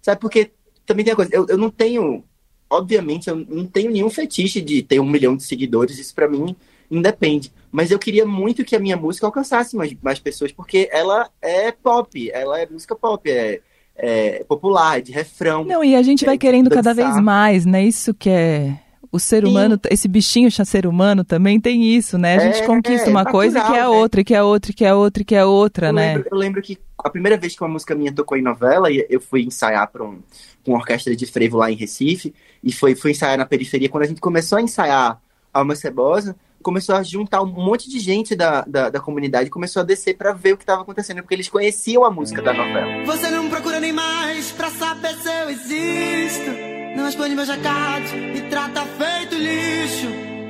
[0.00, 0.20] Sabe?
[0.20, 0.52] Porque
[0.84, 2.24] também tem a coisa, eu, eu não tenho.
[2.68, 6.54] Obviamente, eu não tenho nenhum fetiche de ter um milhão de seguidores, isso pra mim
[6.90, 7.52] independe.
[7.76, 11.70] Mas eu queria muito que a minha música alcançasse mais, mais pessoas, porque ela é
[11.70, 13.60] pop, ela é música pop, é,
[13.98, 15.62] é popular, é de refrão.
[15.62, 17.12] Não, e a gente vai É, querendo cada dançar.
[17.12, 17.84] vez mais, né?
[17.84, 18.78] Isso que é.
[19.12, 19.50] O ser Sim.
[19.50, 22.36] humano, esse bichinho ser humano também tem isso, né?
[22.36, 23.96] A gente É, conquista é uma coisa e natural, quer a né?
[23.96, 26.14] outra, e quer a outra, e quer a outra, e quer a outra, Eu né?
[26.14, 29.20] lembro, eu lembro que a primeira vez que uma música minha tocou em novela, eu
[29.20, 30.18] fui ensaiar para um,
[30.66, 33.88] uma orquestra de frevo lá em Recife, e foi, fui ensaiar na periferia.
[33.90, 35.20] Quando a gente começou a ensaiar
[35.52, 36.34] Alma Cebosa,
[36.66, 40.32] começou a juntar um monte de gente da, da, da comunidade, começou a descer para
[40.32, 43.04] ver o que estava acontecendo, porque eles conheciam a música da novela.
[43.04, 46.50] Você não procura nem mais pra saber se eu existo.
[46.96, 50.08] Não responde meus recados, me trata feito lixo.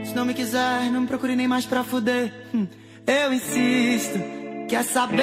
[0.09, 2.33] Se não me quiser, não me procure nem mais pra fuder.
[2.55, 2.67] Hum,
[3.07, 4.19] Eu insisto,
[4.71, 5.23] quer saber?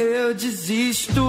[0.00, 1.22] Eu desisto.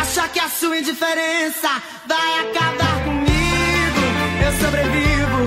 [0.00, 1.68] Acha que a sua indiferença
[2.08, 3.27] vai acabar comigo?
[4.48, 5.40] Sobrevivo,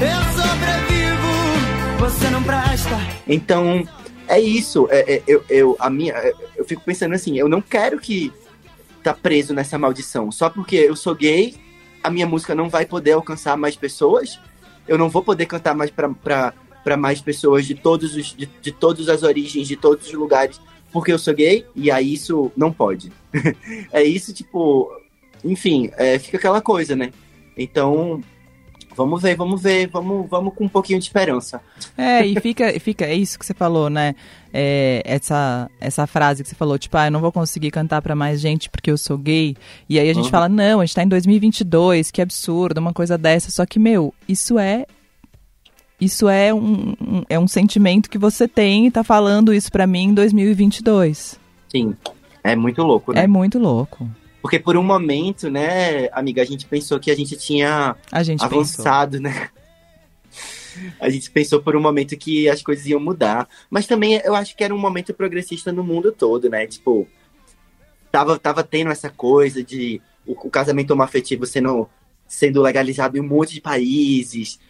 [0.00, 1.98] eu sobrevivo.
[1.98, 2.96] Você não presta.
[3.26, 3.84] Então,
[4.28, 4.86] é isso.
[4.90, 8.32] É, é, eu, eu, a minha, é, eu fico pensando assim, eu não quero que
[9.02, 10.30] tá preso nessa maldição.
[10.30, 11.56] Só porque eu sou gay,
[12.00, 14.38] a minha música não vai poder alcançar mais pessoas.
[14.86, 16.52] Eu não vou poder cantar mais pra
[16.96, 20.60] mais pessoas de todos os, de, de todas as origens, de todos os lugares,
[20.92, 23.10] porque eu sou gay, e aí isso não pode.
[23.90, 24.92] é isso, tipo,
[25.42, 27.10] enfim, é, fica aquela coisa, né?
[27.56, 28.22] Então,
[28.96, 31.60] vamos ver, vamos ver, vamos, vamos com um pouquinho de esperança.
[31.96, 34.14] É, e fica, fica, é isso que você falou, né?
[34.52, 38.14] É, essa, essa frase que você falou, tipo, ah, eu não vou conseguir cantar pra
[38.14, 39.56] mais gente porque eu sou gay.
[39.88, 40.30] E aí a gente Uhum.
[40.30, 43.50] fala, não, a gente tá em 2022, que absurdo, uma coisa dessa.
[43.50, 44.86] Só que, meu, isso é.
[46.00, 49.86] Isso é um, um- é um sentimento que você tem e tá falando isso pra
[49.86, 51.38] mim em 2022.
[51.68, 51.96] Sim,
[52.42, 53.22] é muito louco, né?
[53.22, 54.08] É muito louco.
[54.44, 58.40] Porque por um momento, né, amiga, a gente pensou que a gente tinha A gente
[58.40, 58.58] pensou.
[58.58, 59.48] avançado, né?
[61.00, 63.48] A gente pensou por um momento que as coisas iam mudar.
[63.70, 66.66] Mas também eu acho que era um momento progressista no mundo todo, né?
[66.66, 67.08] Tipo,
[68.12, 71.88] tava, tava tendo essa coisa de o, o casamento homoafetivo sendo,
[72.28, 74.60] sendo legalizado em um monte de países.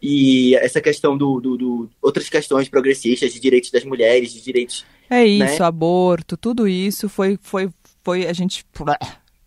[0.00, 4.86] E essa questão do, do, do- Outras questões progressistas de direitos das mulheres, de direitos.
[5.10, 5.66] É isso, né?
[5.66, 7.68] aborto, tudo isso foi, foi,
[8.06, 8.64] foi a gente.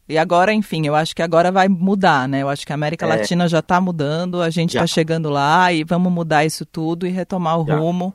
[0.10, 2.42] E agora, enfim, eu acho que agora vai mudar, né?
[2.42, 3.10] Eu acho que a América É.
[3.10, 7.10] Latina já está mudando, a gente está chegando lá e vamos mudar isso tudo e
[7.10, 7.78] retomar o Já.
[7.78, 8.14] rumo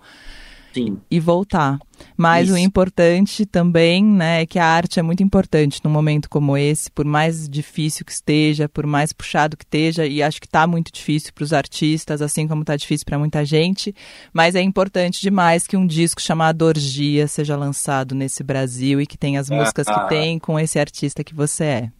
[0.75, 1.79] Sim, e voltar.
[2.17, 2.67] Mas o Isso.
[2.67, 7.05] importante também, né, é que a arte é muito importante num momento como esse, por
[7.05, 11.33] mais difícil que esteja, por mais puxado que esteja, e acho que está muito difícil
[11.33, 13.95] para os artistas, assim como está difícil para muita gente,
[14.33, 19.17] mas é importante demais que um disco chamado Orgia seja lançado nesse Brasil e que
[19.17, 20.01] tenha as músicas Ah.
[20.01, 21.91] que tem com esse artista que você é.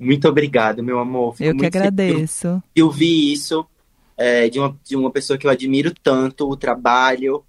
[0.00, 1.36] muito obrigado, meu amor.
[1.36, 2.60] Fico Eu que agradeço.
[2.74, 3.64] eu vi isso
[4.16, 7.44] é, de, uma, de uma pessoa que eu admiro tanto, o trabalho.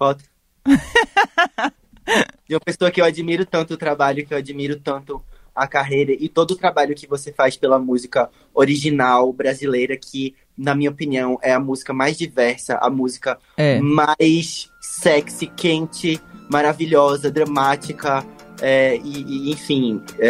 [0.00, 0.24] Foto.
[2.48, 5.22] de uma pessoa que eu admiro tanto o trabalho, que eu admiro tanto
[5.54, 10.74] a carreira e todo o trabalho que você faz pela música original brasileira, que, na
[10.74, 13.78] minha opinião, é a música mais diversa, a música É.
[13.78, 18.24] mais sexy, quente, maravilhosa, dramática.
[18.62, 20.28] é, e, e, enfim, é,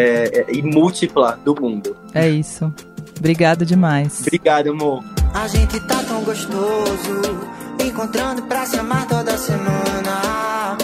[0.49, 1.97] é, e múltipla do mundo.
[2.15, 2.73] É isso.
[3.19, 4.21] Obrigado demais.
[4.21, 5.03] Obrigado, amor.
[5.33, 7.49] A gente tá tão gostoso
[7.85, 10.77] encontrando pra se amar toda semana.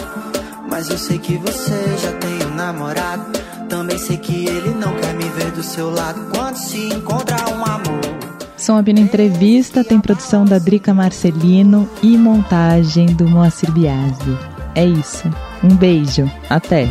[0.69, 3.25] Mas eu sei que você já tem um namorado.
[3.69, 8.17] Também sei que ele não quer me ver do seu lado quando se um amor.
[8.57, 14.37] Som Opina Entrevista tem produção da Drica Marcelino e montagem do Moacir Biasi.
[14.73, 15.29] É isso.
[15.63, 16.31] Um beijo.
[16.49, 16.87] Até.